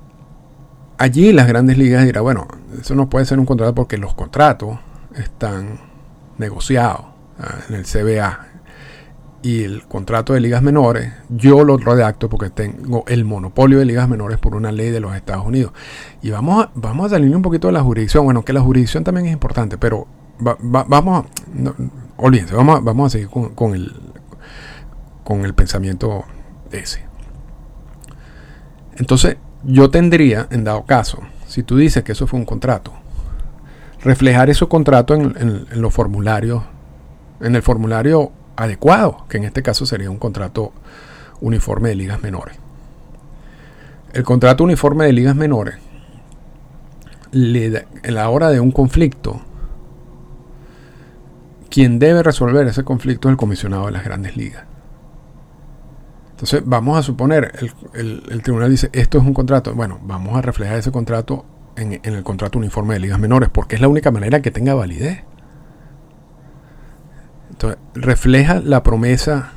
allí 0.98 1.32
las 1.32 1.48
grandes 1.48 1.78
ligas 1.78 2.06
dirán, 2.06 2.24
bueno, 2.24 2.48
eso 2.80 2.96
no 2.96 3.10
puede 3.10 3.26
ser 3.26 3.40
un 3.40 3.46
contrato 3.46 3.74
porque 3.74 3.98
los 3.98 4.14
contratos 4.14 4.78
están 5.16 5.80
negociados 6.38 7.06
en 7.70 7.76
el 7.76 7.86
CBA. 7.86 8.48
Y 9.44 9.64
el 9.64 9.84
contrato 9.84 10.34
de 10.34 10.40
ligas 10.40 10.64
menores, 10.64 11.12
yo 11.28 11.66
lo 11.66 11.76
redacto 11.76 12.30
porque 12.30 12.50
tengo 12.50 13.04
el 13.08 13.26
monopolio 13.26 13.78
de 13.78 13.86
ligas 13.86 14.08
menores 14.08 14.40
por 14.40 14.56
una 14.56 14.72
ley 14.72 14.90
de 14.90 15.02
los 15.02 15.14
Estados 15.18 15.46
Unidos. 15.46 15.74
Y 16.22 16.30
vamos 16.30 16.64
a, 16.64 16.72
vamos 16.76 17.08
a 17.08 17.10
salir 17.10 17.36
un 17.36 17.42
poquito 17.42 17.68
de 17.68 17.74
la 17.74 17.84
jurisdicción. 17.84 18.24
Bueno, 18.24 18.46
que 18.46 18.54
la 18.54 18.62
jurisdicción 18.62 19.04
también 19.04 19.28
es 19.28 19.34
importante, 19.34 19.78
pero 19.78 20.08
vamos 20.40 21.26
a... 21.26 21.74
olvídense, 22.16 22.56
vamos 22.56 22.78
a, 22.78 22.80
vamos 22.80 23.08
a 23.08 23.10
seguir 23.10 23.28
con, 23.30 23.76
el, 23.76 23.94
con 25.26 25.44
el 25.44 25.54
pensamiento 25.54 26.24
ese. 26.72 27.06
Entonces, 28.96 29.36
yo 29.66 29.90
tendría, 29.90 30.48
en 30.52 30.64
dado 30.64 30.86
caso, 30.86 31.20
si 31.48 31.64
tú 31.64 31.76
dices 31.76 32.04
que 32.04 32.14
eso 32.14 32.28
fue 32.28 32.40
un 32.40 32.46
contrato, 32.46 32.94
reflejar 34.06 34.50
ese 34.50 34.66
contrato 34.68 35.16
en 35.16 35.82
los 35.82 35.94
formularios, 35.94 36.64
en 37.42 37.58
el 37.58 37.62
formulario 37.62 38.32
adecuado, 38.56 39.26
que 39.30 39.38
en 39.38 39.46
este 39.46 39.64
caso 39.64 39.86
sería 39.86 40.10
un 40.10 40.18
contrato 40.18 40.74
uniforme 41.42 41.90
de 41.90 41.96
ligas 41.96 42.22
menores. 42.22 42.58
El 44.14 44.24
contrato 44.24 44.64
uniforme 44.64 45.06
de 45.06 45.14
ligas 45.14 45.36
menores, 45.36 45.76
en 47.32 48.16
la 48.16 48.30
hora 48.30 48.50
de 48.50 48.60
un 48.60 48.72
conflicto, 48.72 49.42
quien 51.70 51.98
debe 51.98 52.22
resolver 52.22 52.68
ese 52.68 52.84
conflicto 52.84 53.28
es 53.28 53.32
el 53.32 53.38
comisionado 53.38 53.88
de 53.88 53.92
las 53.94 54.04
grandes 54.04 54.38
ligas. 54.38 54.66
Entonces, 56.30 56.62
vamos 56.66 57.00
a 57.00 57.02
suponer, 57.04 57.54
el, 57.94 58.42
tribunal 58.44 58.70
dice, 58.70 58.90
esto 58.94 59.18
es 59.18 59.24
un 59.24 59.34
contrato. 59.34 59.74
Bueno, 59.74 60.00
vamos 60.04 60.38
a 60.38 60.42
reflejar 60.42 60.78
ese 60.78 60.92
contrato 60.92 61.46
en, 61.76 61.94
en, 61.94 62.14
el 62.14 62.24
contrato 62.24 62.60
uniforme 62.60 62.94
de 62.94 63.00
ligas 63.00 63.18
menores, 63.18 63.50
porque 63.50 63.76
es 63.76 63.82
la 63.82 63.88
única 63.88 64.12
manera 64.12 64.42
que 64.42 64.52
tenga 64.52 64.76
validez. 64.76 65.24
Entonces, 67.54 67.80
refleja 67.94 68.62
la 68.62 68.82
promesa 68.82 69.52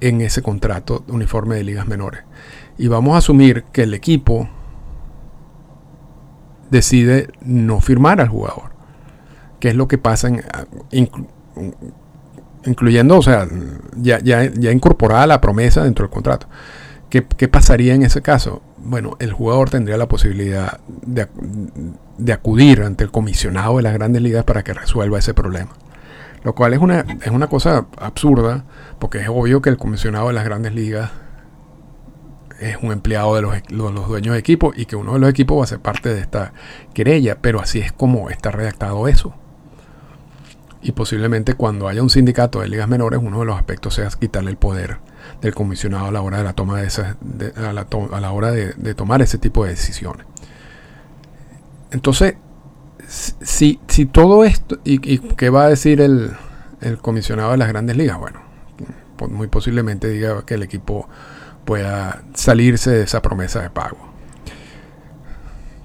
en 0.00 0.22
ese 0.22 0.40
contrato 0.40 1.04
uniforme 1.08 1.56
de 1.56 1.64
ligas 1.64 1.86
menores. 1.86 2.22
Y 2.78 2.88
vamos 2.88 3.14
a 3.14 3.18
asumir 3.18 3.64
que 3.64 3.82
el 3.82 3.92
equipo 3.92 4.48
decide 6.70 7.28
no 7.42 7.80
firmar 7.80 8.22
al 8.22 8.28
jugador. 8.28 8.70
¿Qué 9.60 9.68
es 9.68 9.74
lo 9.74 9.88
que 9.88 9.98
pasa 9.98 10.30
incluyendo, 12.64 13.18
o 13.18 13.22
sea, 13.22 13.46
ya, 13.96 14.18
ya, 14.20 14.72
incorporada 14.72 15.26
la 15.26 15.40
promesa 15.42 15.84
dentro 15.84 16.06
del 16.06 16.12
contrato? 16.12 16.46
¿Qué, 17.10 17.48
pasaría 17.48 17.94
en 17.94 18.04
ese 18.04 18.22
caso? 18.22 18.62
Bueno, 18.78 19.16
el 19.18 19.32
jugador 19.32 19.68
tendría 19.68 19.98
la 19.98 20.08
posibilidad 20.08 20.80
de, 20.86 21.28
de 22.16 22.32
acudir 22.32 22.82
ante 22.82 23.04
el 23.04 23.10
comisionado 23.10 23.76
de 23.76 23.82
las 23.82 23.92
grandes 23.92 24.22
ligas 24.22 24.44
para 24.44 24.64
que 24.64 24.72
resuelva 24.72 25.18
ese 25.18 25.34
problema. 25.34 25.70
Lo 26.42 26.54
cual 26.54 26.74
es 26.74 26.80
una, 26.80 27.00
es 27.00 27.30
una 27.30 27.48
cosa 27.48 27.86
absurda, 27.98 28.64
porque 28.98 29.18
es 29.18 29.28
obvio 29.28 29.60
que 29.62 29.70
el 29.70 29.76
comisionado 29.76 30.28
de 30.28 30.34
las 30.34 30.44
grandes 30.44 30.74
ligas 30.74 31.10
es 32.60 32.76
un 32.82 32.92
empleado 32.92 33.34
de 33.34 33.42
los, 33.42 33.70
los, 33.70 34.08
dueños 34.08 34.32
de 34.32 34.38
equipo 34.38 34.72
y 34.74 34.86
que 34.86 34.96
uno 34.96 35.14
de 35.14 35.18
los 35.18 35.30
equipos 35.30 35.58
va 35.58 35.64
a 35.64 35.66
ser 35.66 35.80
parte 35.80 36.14
de 36.14 36.20
esta 36.20 36.52
querella, 36.94 37.38
pero 37.40 37.60
así 37.60 37.80
es 37.80 37.92
como 37.92 38.30
está 38.30 38.50
redactado 38.50 39.08
eso. 39.08 39.34
Y 40.82 40.92
posiblemente 40.92 41.54
cuando 41.54 41.88
haya 41.88 42.02
un 42.02 42.10
sindicato 42.10 42.60
de 42.60 42.68
ligas 42.68 42.88
menores, 42.88 43.20
uno 43.22 43.40
de 43.40 43.46
los 43.46 43.56
aspectos 43.56 43.94
sea 43.94 44.08
quitarle 44.08 44.50
el 44.50 44.56
poder 44.56 44.98
del 45.40 45.54
comisionado 45.54 46.06
a 46.06 46.12
la 46.12 46.22
hora 46.22 46.38
de 46.38 46.44
la 46.44 46.52
toma 46.52 46.80
de 46.80 46.86
esas, 46.86 47.16
a, 47.56 47.72
la 47.72 47.86
a, 48.12 48.20
la, 48.20 48.32
hora 48.32 48.52
de, 48.52 48.72
de 48.74 48.94
tomar 48.94 49.20
ese 49.20 49.38
tipo 49.38 49.64
de 49.64 49.70
decisiones. 49.70 50.26
Entonces, 51.90 52.36
si, 53.06 53.80
si 53.88 54.06
todo 54.06 54.44
esto, 54.44 54.78
y, 54.84 54.98
qué 55.18 55.50
va 55.50 55.64
a 55.64 55.68
decir 55.68 56.00
el, 56.00 56.36
comisionado 57.00 57.52
de 57.52 57.56
las 57.56 57.68
grandes 57.68 57.96
ligas? 57.96 58.18
Bueno, 58.18 58.40
muy 59.30 59.48
posiblemente 59.48 60.08
diga 60.08 60.44
que 60.44 60.54
el 60.54 60.62
equipo 60.62 61.08
pueda 61.64 62.22
salirse 62.34 62.90
de 62.90 63.02
esa 63.02 63.22
promesa 63.22 63.62
de 63.62 63.70
pago. 63.70 63.98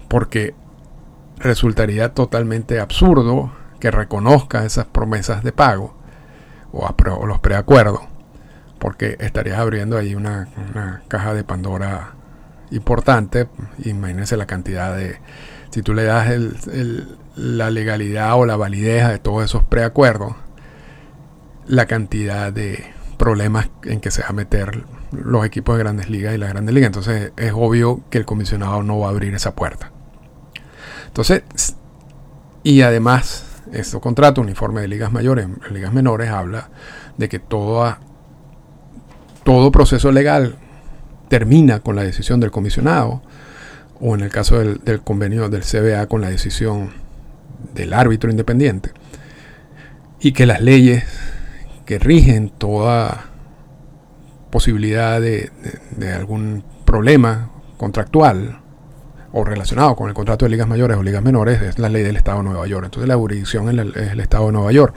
Porque 0.08 0.54
resultaría 1.38 2.14
totalmente 2.14 2.80
absurdo 2.80 3.52
que 3.80 3.92
reconozca 3.92 4.66
esas 4.66 4.86
promesas 4.86 5.44
de 5.44 5.52
pago 5.52 5.96
o, 6.72 7.26
los 7.26 7.40
preacuerdos, 7.40 8.02
porque 8.80 9.18
estarías 9.20 9.60
abriendo 9.60 9.98
ahí 9.98 10.16
una, 10.16 10.50
una 10.72 11.04
caja 11.08 11.34
de 11.34 11.44
Pandora 11.44 12.14
importante. 12.72 13.48
Imagínense 13.84 14.38
la 14.38 14.46
cantidad 14.46 14.96
de, 14.96 15.20
si 15.72 15.82
tú 15.82 15.94
le 15.94 16.04
das 16.04 16.30
la 17.36 17.70
legalidad 17.72 18.36
o 18.36 18.46
la 18.46 18.58
validez 18.58 19.08
de 19.08 19.20
todos 19.20 19.44
esos 19.44 19.64
preacuerdos, 19.64 20.36
la 21.66 21.86
cantidad 21.86 22.52
de 22.52 22.84
problemas 23.18 23.70
en 23.84 24.02
que 24.02 24.12
se 24.12 24.22
va 24.22 24.30
a 24.30 24.34
meter 24.34 24.84
los 25.12 25.46
equipos 25.46 25.78
de 25.78 25.84
grandes 25.84 26.10
ligas 26.10 26.36
y 26.36 26.38
las 26.38 26.50
grandes 26.50 26.76
ligas. 26.76 26.88
Entonces 26.88 27.32
es 27.38 27.54
obvio 27.56 28.02
que 28.10 28.18
el 28.18 28.26
comisionado 28.26 28.84
no 28.84 29.00
va 29.00 29.08
a 29.08 29.10
abrir 29.12 29.34
esa 29.34 29.56
puerta. 29.56 29.92
Entonces, 31.08 31.44
y 32.64 32.82
además, 32.82 33.46
este 33.72 34.00
contrato 34.00 34.42
uniforme 34.42 34.82
de 34.82 34.88
ligas 34.88 35.12
mayores, 35.12 35.48
ligas 35.72 35.94
menores, 35.94 36.30
habla 36.30 36.70
de 37.18 37.30
que 37.30 37.40
todo, 37.40 37.98
todo 39.44 39.72
proceso 39.72 40.12
legal 40.12 40.56
termina 41.30 41.80
con 41.80 41.96
la 41.96 42.04
decisión 42.04 42.40
del 42.40 42.52
comisionado 42.52 43.22
o 44.02 44.16
en 44.16 44.22
el 44.22 44.30
caso 44.30 44.60
del, 44.60 45.02
convenio 45.02 45.48
del 45.50 45.62
CBA 45.62 46.08
con 46.08 46.22
la 46.22 46.30
decisión 46.30 46.90
del 47.76 47.94
árbitro 47.94 48.32
independiente, 48.32 48.92
y 50.20 50.34
que 50.34 50.46
las 50.46 50.62
leyes 50.62 51.04
que 51.86 52.00
rigen 52.00 52.50
toda 52.50 53.26
posibilidad 54.50 55.22
de, 55.22 55.52
algún 56.16 56.64
problema 56.86 57.52
contractual 57.78 58.60
o 59.32 59.46
relacionado 59.46 59.96
con 59.96 60.10
el 60.10 60.14
contrato 60.14 60.46
de 60.46 60.50
ligas 60.52 60.68
mayores 60.68 60.98
o 60.98 61.04
ligas 61.04 61.24
menores 61.24 61.62
es 61.62 61.80
la 61.80 61.88
ley 61.88 62.04
del 62.04 62.18
Estado 62.18 62.40
de 62.40 62.44
Nueva 62.46 62.68
York. 62.68 62.86
Entonces 62.86 63.08
la 63.08 63.16
jurisdicción 63.16 63.70
es 63.70 63.78
el, 63.78 63.96
es 63.96 64.12
el 64.12 64.20
Estado 64.20 64.48
de 64.48 64.52
Nueva 64.52 64.72
York. 64.72 64.96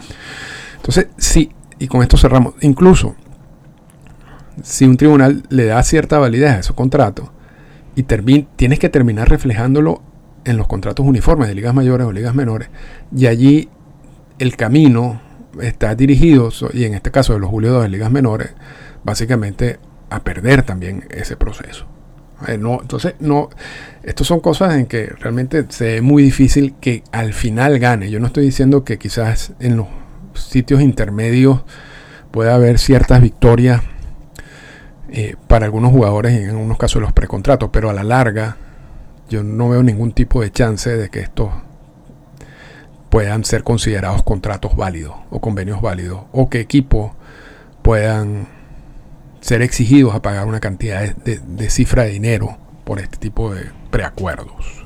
Entonces, 0.76 1.06
sí, 1.16 1.52
y 1.78 1.86
con 1.86 2.02
esto 2.02 2.16
cerramos, 2.16 2.54
incluso 2.60 3.14
si 4.62 4.84
un 4.84 4.96
tribunal 4.96 5.44
le 5.50 5.66
da 5.66 5.82
cierta 5.82 6.18
validez 6.18 6.50
a 6.50 6.58
esos 6.60 6.76
contratos, 6.76 7.30
y 7.94 8.02
tienes 8.02 8.78
que 8.78 8.88
terminar 8.88 9.28
reflejándolo 9.28 10.02
en 10.44 10.56
los 10.56 10.66
contratos 10.66 11.06
uniformes 11.06 11.48
de 11.48 11.54
ligas 11.54 11.74
mayores 11.74 12.06
o 12.06 12.12
ligas 12.12 12.34
menores. 12.34 12.68
Y 13.14 13.26
allí 13.26 13.68
el 14.38 14.56
camino 14.56 15.20
está 15.60 15.94
dirigido, 15.94 16.50
y 16.72 16.84
en 16.84 16.94
este 16.94 17.10
caso 17.10 17.34
de 17.34 17.38
los 17.38 17.50
Julio 17.50 17.80
de 17.80 17.88
ligas 17.88 18.10
menores, 18.10 18.50
básicamente 19.04 19.78
a 20.10 20.22
perder 20.22 20.62
también 20.62 21.06
ese 21.10 21.36
proceso. 21.36 21.86
Eh, 22.48 22.58
no, 22.58 22.80
entonces, 22.82 23.14
no, 23.20 23.48
estas 24.02 24.26
son 24.26 24.40
cosas 24.40 24.74
en 24.74 24.86
que 24.86 25.06
realmente 25.06 25.64
se 25.68 25.84
ve 25.84 26.00
muy 26.02 26.22
difícil 26.22 26.74
que 26.80 27.02
al 27.12 27.32
final 27.32 27.78
gane. 27.78 28.10
Yo 28.10 28.20
no 28.20 28.26
estoy 28.26 28.44
diciendo 28.44 28.84
que 28.84 28.98
quizás 28.98 29.52
en 29.60 29.76
los 29.76 29.86
sitios 30.34 30.80
intermedios 30.80 31.62
pueda 32.30 32.56
haber 32.56 32.78
ciertas 32.78 33.22
victorias 33.22 33.82
eh, 35.16 35.36
para 35.46 35.66
algunos 35.66 35.92
jugadores 35.92 36.32
en 36.32 36.50
algunos 36.50 36.76
casos 36.76 37.00
los 37.00 37.12
precontratos, 37.12 37.70
pero 37.72 37.88
a 37.88 37.92
la 37.92 38.02
larga 38.02 38.56
yo 39.30 39.44
no 39.44 39.68
veo 39.68 39.80
ningún 39.80 40.10
tipo 40.10 40.42
de 40.42 40.50
chance 40.50 40.90
de 40.90 41.08
que 41.08 41.20
estos 41.20 41.50
puedan 43.10 43.44
ser 43.44 43.62
considerados 43.62 44.24
contratos 44.24 44.74
válidos 44.74 45.14
o 45.30 45.40
convenios 45.40 45.80
válidos 45.80 46.22
o 46.32 46.50
que 46.50 46.58
equipos 46.58 47.12
puedan 47.82 48.48
ser 49.40 49.62
exigidos 49.62 50.16
a 50.16 50.20
pagar 50.20 50.48
una 50.48 50.58
cantidad 50.58 51.14
de, 51.14 51.70
cifra 51.70 52.02
de 52.02 52.10
dinero 52.10 52.58
por 52.82 52.98
este 52.98 53.16
tipo 53.18 53.54
de 53.54 53.70
preacuerdos. 53.92 54.84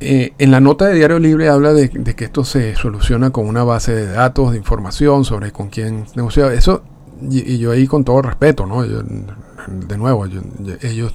Eh, 0.00 0.34
en 0.36 0.50
la 0.50 0.60
nota 0.60 0.84
de 0.84 0.96
Diario 0.96 1.18
Libre 1.18 1.48
habla 1.48 1.72
de, 1.72 1.88
de, 1.88 2.14
que 2.14 2.26
esto 2.26 2.44
se 2.44 2.76
soluciona 2.76 3.30
con 3.30 3.46
una 3.48 3.64
base 3.64 3.94
de 3.94 4.06
datos, 4.06 4.52
de 4.52 4.58
información 4.58 5.24
sobre 5.24 5.50
con 5.50 5.70
quién 5.70 6.04
negociar. 6.14 6.52
Eso 6.52 6.84
y, 7.20 7.58
yo 7.58 7.72
ahí 7.72 7.86
con 7.86 8.04
todo 8.04 8.22
respeto, 8.22 8.66
¿no? 8.66 8.82
de 8.82 9.96
nuevo, 9.96 10.26
ellos, 10.26 11.14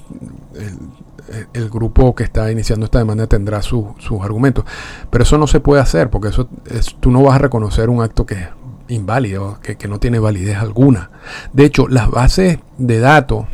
el, 1.52 1.70
grupo 1.70 2.14
que 2.14 2.24
está 2.24 2.50
iniciando 2.50 2.84
esta 2.84 2.98
demanda 2.98 3.26
tendrá 3.26 3.62
sus 3.62 3.94
argumentos, 4.20 4.64
pero 5.10 5.22
eso 5.22 5.38
no 5.38 5.46
se 5.46 5.60
puede 5.60 5.80
hacer 5.80 6.10
porque 6.10 6.28
eso 6.28 6.48
es, 6.66 6.96
tú 6.98 7.10
no 7.10 7.22
vas 7.22 7.36
a 7.36 7.38
reconocer 7.38 7.88
un 7.88 8.02
acto 8.02 8.26
que 8.26 8.34
es 8.34 8.48
inválido, 8.88 9.58
que, 9.60 9.76
no 9.88 10.00
tiene 10.00 10.18
validez 10.18 10.56
alguna. 10.56 11.10
De 11.52 11.64
hecho, 11.64 11.86
las 11.86 12.10
bases 12.10 12.58
de 12.78 12.98
datos 12.98 13.46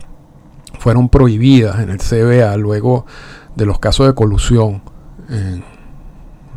fueron 0.79 1.09
prohibidas 1.09 1.81
en 1.81 1.91
el 1.91 1.99
CBA 1.99 2.57
luego 2.57 3.07
de 3.55 3.67
los 3.67 3.79
casos 3.79 4.07
de 4.07 4.15
colusión 4.15 4.83
en, 5.29 5.65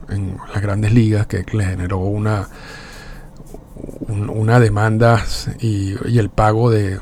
en 0.10 0.38
las 0.54 0.62
grandes 0.62 0.94
ligas 0.94 1.28
que 1.28 1.46
le 1.52 1.66
generó 1.66 2.00
una 2.00 2.48
una 4.08 4.60
demanda 4.60 5.24
y, 5.60 5.96
el 6.18 6.30
pago 6.30 6.70
de, 6.70 7.00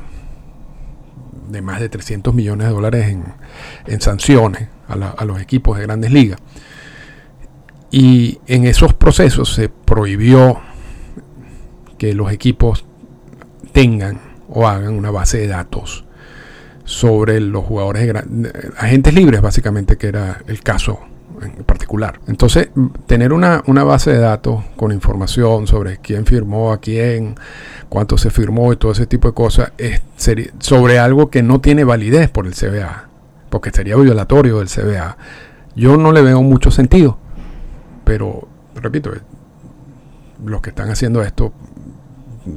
de 1.48 1.62
más 1.62 1.80
de 1.80 1.88
300 1.88 2.34
millones 2.34 2.68
de 2.68 2.72
dólares 2.72 3.16
en, 3.86 4.00
sanciones 4.00 4.68
a, 4.88 5.24
los 5.24 5.40
equipos 5.40 5.78
de 5.78 5.84
grandes 5.84 6.12
ligas. 6.12 6.40
Y 7.90 8.38
en 8.46 8.66
esos 8.66 8.94
procesos 8.94 9.54
se 9.54 9.68
prohibió 9.68 10.60
que 11.96 12.14
los 12.14 12.30
equipos 12.30 12.84
tengan 13.72 14.20
o 14.48 14.68
hagan 14.68 14.94
una 14.94 15.10
base 15.10 15.38
de 15.38 15.48
datos 15.48 16.04
sobre 16.84 17.40
los 17.40 17.64
jugadores 17.64 18.14
agentes 18.76 19.14
libres, 19.14 19.40
básicamente, 19.40 19.96
que 19.96 20.08
era 20.08 20.42
el 20.46 20.62
caso 20.62 21.00
en 21.42 21.64
particular. 21.64 22.20
Entonces, 22.26 22.70
tener 23.06 23.32
una, 23.32 23.62
base 23.62 24.12
de 24.12 24.18
datos 24.18 24.64
con 24.76 24.92
información 24.92 25.66
sobre 25.66 25.98
quién 25.98 26.26
firmó 26.26 26.72
a 26.72 26.78
quién, 26.78 27.36
cuánto 27.88 28.18
se 28.18 28.30
firmó 28.30 28.72
y 28.72 28.76
todo 28.76 28.92
ese 28.92 29.06
tipo 29.06 29.28
de 29.28 29.34
cosas, 29.34 29.72
es 29.78 30.02
sobre 30.58 30.98
algo 30.98 31.30
que 31.30 31.42
no 31.42 31.60
tiene 31.60 31.84
validez 31.84 32.30
por 32.30 32.46
el 32.46 32.54
CBA, 32.54 33.08
porque 33.50 33.70
sería 33.70 33.96
violatorio 33.96 34.58
del 34.58 34.68
CBA. 34.68 35.16
Yo 35.74 35.96
no 35.96 36.12
le 36.12 36.22
veo 36.22 36.42
mucho 36.42 36.70
sentido, 36.70 37.18
pero 38.04 38.48
repito, 38.74 39.12
los 40.44 40.60
que 40.60 40.70
están 40.70 40.90
haciendo 40.90 41.22
esto 41.22 41.52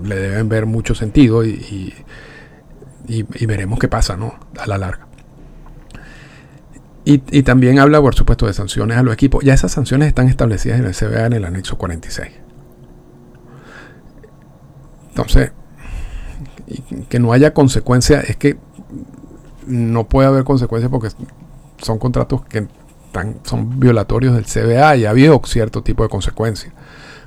le 0.03 0.15
deben 0.15 0.49
ver 0.49 0.65
mucho 0.65 0.95
sentido 0.95 1.43
y 1.43 1.93
y, 3.07 3.45
veremos 3.45 3.79
qué 3.79 3.87
pasa, 3.87 4.15
¿no? 4.15 4.35
A 4.57 4.67
la 4.67 4.77
larga. 4.77 5.07
Y, 7.03 7.17
también 7.43 7.79
habla, 7.79 7.99
por 7.99 8.13
supuesto, 8.13 8.45
de 8.45 8.53
sanciones 8.53 8.97
a 8.97 9.03
los 9.03 9.13
equipos. 9.13 9.43
Ya 9.43 9.55
esas 9.55 9.71
sanciones 9.71 10.07
están 10.07 10.27
establecidas 10.27 10.79
en 10.79 10.85
el 10.85 10.95
CBA 10.95 11.25
en 11.25 11.33
el 11.33 11.45
anexo 11.45 11.77
46. 11.77 12.29
Entonces, 15.09 15.51
que 17.09 17.19
no 17.19 17.33
haya 17.33 17.53
consecuencias, 17.53 18.29
es 18.29 18.37
que 18.37 18.57
no 19.65 20.07
puede 20.07 20.27
haber 20.27 20.43
consecuencias 20.43 20.91
porque 20.91 21.09
son 21.77 21.97
contratos 21.97 22.45
que 22.45 22.67
son 23.43 23.79
violatorios 23.79 24.35
del 24.35 24.45
CBA 24.45 24.95
y 24.97 25.05
ha 25.05 25.09
habido 25.09 25.41
cierto 25.43 25.81
tipo 25.81 26.03
de 26.03 26.09
consecuencias 26.09 26.73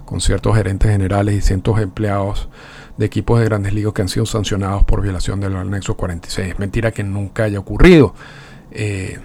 con 0.04 0.20
ciertos 0.20 0.56
gerentes 0.56 0.90
generales 0.90 1.34
y 1.34 1.40
cientos 1.40 1.76
de 1.76 1.82
empleados 1.82 2.48
de 2.96 3.06
equipos 3.06 3.40
de 3.40 3.46
grandes 3.46 3.72
ligas 3.72 3.92
que 3.92 4.02
han 4.02 4.08
sido 4.08 4.24
sancionados 4.24 4.84
por 4.84 5.02
violación 5.02 5.40
del 5.40 5.56
anexo 5.56 5.96
46. 5.96 6.52
Es 6.52 6.58
mentira 6.58 6.92
que 6.92 7.02
nunca 7.02 7.44
haya 7.44 7.58
ocurrido. 7.58 8.14
Eh, 8.70 9.18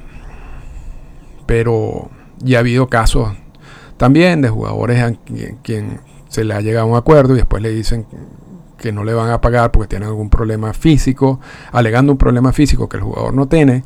pero 1.49 2.11
ya 2.37 2.57
ha 2.57 2.59
habido 2.59 2.89
casos 2.89 3.29
también 3.97 4.39
de 4.41 4.49
jugadores 4.49 5.01
a 5.01 5.13
quien, 5.63 5.99
se 6.27 6.43
le 6.43 6.53
ha 6.53 6.61
llegado 6.61 6.85
a 6.85 6.91
un 6.91 6.95
acuerdo 6.95 7.33
y 7.33 7.37
después 7.37 7.63
le 7.63 7.71
dicen 7.71 8.05
que 8.77 8.91
no 8.91 9.03
le 9.03 9.15
van 9.15 9.31
a 9.31 9.41
pagar 9.41 9.71
porque 9.71 9.87
tienen 9.87 10.09
algún 10.09 10.29
problema 10.29 10.73
físico, 10.73 11.39
alegando 11.71 12.11
un 12.11 12.19
problema 12.19 12.53
físico 12.53 12.87
que 12.87 12.97
el 12.97 13.03
jugador 13.03 13.33
no 13.33 13.47
tiene. 13.47 13.83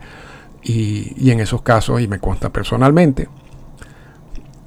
Y, 0.61 1.31
en 1.31 1.39
esos 1.39 1.61
casos, 1.61 2.01
y 2.01 2.07
me 2.09 2.19
consta 2.19 2.51
personalmente, 2.51 3.29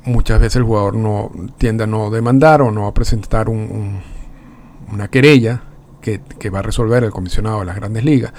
muchas 0.06 0.40
veces 0.40 0.56
el 0.56 0.62
jugador 0.62 0.96
no 0.96 1.30
tiende 1.58 1.84
a 1.84 1.86
no 1.86 2.08
demandar 2.08 2.62
o 2.62 2.70
no 2.70 2.86
a 2.86 2.94
presentar 2.94 3.50
un 3.50 4.00
una 4.90 5.08
querella 5.08 5.62
que, 6.00 6.50
va 6.50 6.60
a 6.60 6.62
resolver 6.62 7.04
el 7.04 7.10
comisionado 7.10 7.60
de 7.60 7.66
las 7.66 7.76
grandes 7.76 8.04
ligas, 8.04 8.32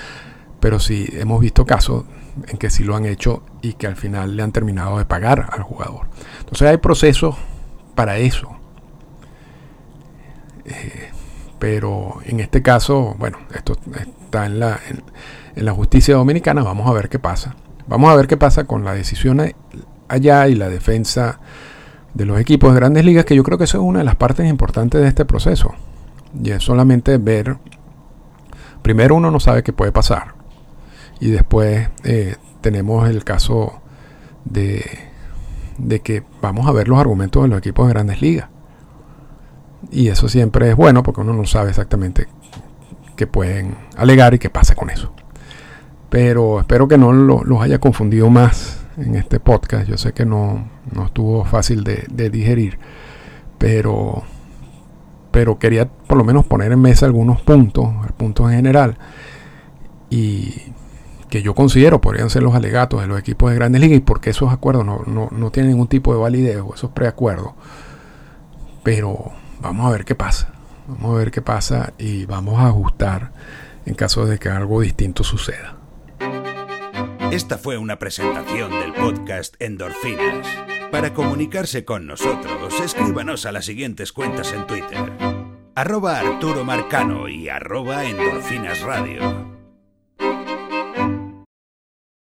pero 0.59 0.79
sí 0.79 1.07
hemos 1.11 1.41
visto 1.41 1.63
casos 1.65 2.05
en 2.47 2.57
que 2.57 2.69
sí 2.69 2.83
lo 2.83 2.95
han 2.95 3.05
hecho 3.05 3.43
y 3.61 3.73
que 3.73 3.87
al 3.87 3.95
final 3.95 4.35
le 4.35 4.43
han 4.43 4.51
terminado 4.51 4.97
de 4.97 5.05
pagar 5.05 5.49
al 5.51 5.63
jugador. 5.63 6.07
Entonces 6.39 6.69
hay 6.69 6.77
procesos 6.77 7.35
para 7.95 8.17
eso. 8.17 8.55
Eh, 10.65 11.09
pero 11.59 12.17
en 12.25 12.39
este 12.39 12.61
caso, 12.61 13.15
bueno, 13.17 13.39
esto 13.55 13.73
está 14.23 14.45
en 14.45 14.59
la, 14.59 14.79
en 15.55 15.65
la 15.65 15.71
justicia 15.73 16.15
dominicana, 16.15 16.63
vamos 16.63 16.87
a 16.87 16.93
ver 16.93 17.09
qué 17.09 17.19
pasa. 17.19 17.55
Vamos 17.87 18.11
a 18.11 18.15
ver 18.15 18.27
qué 18.27 18.37
pasa 18.37 18.65
con 18.65 18.83
la 18.83 18.93
decisión 18.93 19.41
allá 20.07 20.47
y 20.47 20.55
la 20.55 20.69
defensa 20.69 21.39
de 22.13 22.25
los 22.25 22.39
equipos 22.39 22.73
de 22.73 22.79
grandes 22.79 23.05
ligas, 23.05 23.25
que 23.25 23.35
yo 23.35 23.43
creo 23.43 23.57
que 23.57 23.63
eso 23.63 23.77
es 23.77 23.83
una 23.83 23.99
de 23.99 24.05
las 24.05 24.15
partes 24.15 24.47
importantes 24.47 25.01
de 25.01 25.07
este 25.07 25.25
proceso. 25.25 25.73
Y 26.43 26.51
es 26.51 26.63
solamente 26.63 27.17
ver, 27.17 27.57
primero 28.81 29.15
uno 29.15 29.31
no 29.31 29.39
sabe 29.39 29.63
qué 29.63 29.71
puede 29.71 29.91
pasar. 29.91 30.36
Y 31.19 31.31
después 31.31 31.89
eh, 32.03 32.35
tenemos 32.61 33.09
el 33.09 33.23
caso 33.23 33.81
de, 34.45 34.85
de 35.77 36.01
que 36.01 36.23
vamos 36.41 36.67
a 36.67 36.71
ver 36.71 36.87
los 36.87 36.99
argumentos 36.99 37.43
de 37.43 37.49
los 37.49 37.59
equipos 37.59 37.87
de 37.87 37.93
grandes 37.93 38.21
ligas. 38.21 38.49
Y 39.91 40.07
eso 40.09 40.27
siempre 40.27 40.69
es 40.69 40.75
bueno 40.75 41.03
porque 41.03 41.21
uno 41.21 41.33
no 41.33 41.45
sabe 41.45 41.69
exactamente 41.69 42.27
qué 43.15 43.27
pueden 43.27 43.75
alegar 43.95 44.33
y 44.33 44.39
qué 44.39 44.49
pasa 44.49 44.75
con 44.75 44.89
eso. 44.89 45.13
Pero 46.09 46.59
espero 46.59 46.87
que 46.87 46.97
no 46.97 47.11
los 47.11 47.61
haya 47.61 47.79
confundido 47.79 48.29
más 48.29 48.85
en 48.97 49.15
este 49.15 49.39
podcast. 49.39 49.87
Yo 49.87 49.97
sé 49.97 50.13
que 50.13 50.25
no, 50.25 50.69
no 50.91 51.05
estuvo 51.05 51.43
fácil 51.45 51.83
de, 51.83 52.05
de 52.09 52.29
digerir. 52.29 52.79
Pero 53.57 54.23
pero 55.37 55.59
quería 55.59 55.87
por 55.87 56.17
lo 56.17 56.23
menos 56.23 56.47
poner 56.47 56.71
en 56.71 56.81
mesa 56.81 57.05
algunos 57.05 57.41
puntos, 57.41 57.89
puntos 58.17 58.49
en 58.49 58.55
general, 58.55 58.97
y 60.09 60.73
que 61.29 61.41
yo 61.41 61.53
considero 61.53 62.01
podrían 62.01 62.29
ser 62.29 62.43
los 62.43 62.55
alegatos 62.55 63.01
de 63.01 63.07
los 63.07 63.19
equipos 63.19 63.51
de 63.51 63.57
grandes 63.57 63.81
ligas 63.81 63.97
y 63.97 64.01
porque 64.01 64.29
esos 64.29 64.51
acuerdos 64.51 64.85
no, 64.85 65.51
tienen 65.51 65.71
ningún 65.71 65.87
tipo 65.87 66.13
de 66.13 66.19
validez 66.19 66.61
o 66.65 66.73
esos 66.73 66.91
preacuerdos. 66.91 67.51
Pero 68.83 69.31
vamos 69.59 69.85
a 69.85 69.91
ver 69.91 70.05
qué 70.05 70.15
pasa. 70.15 70.53
Vamos 70.87 71.15
a 71.15 71.17
ver 71.17 71.31
qué 71.31 71.41
pasa 71.41 71.93
y 71.97 72.25
vamos 72.25 72.59
a 72.59 72.67
ajustar 72.67 73.33
en 73.85 73.95
caso 73.95 74.25
de 74.25 74.39
que 74.39 74.49
algo 74.49 74.81
distinto 74.81 75.23
suceda. 75.23 75.75
Esta 77.31 77.57
fue 77.57 77.77
una 77.77 77.99
presentación 77.99 78.71
del 78.71 78.93
podcast 78.93 79.55
Endorfinas. 79.59 80.47
Para 80.91 81.13
comunicarse 81.13 81.83
con 81.83 82.07
nosotros, 82.07 82.73
escríbanos 82.81 83.45
a 83.45 83.51
las 83.51 83.65
siguientes 83.65 84.13
cuentas 84.13 84.53
en 84.53 84.65
Twitter. 84.65 85.11
Arroba 85.75 86.19
Arturo 86.19 86.63
Marcano 86.63 87.27
y 87.27 87.49
arroba 87.49 88.05
Endorfinas 88.05 88.81
Radio. 88.81 89.56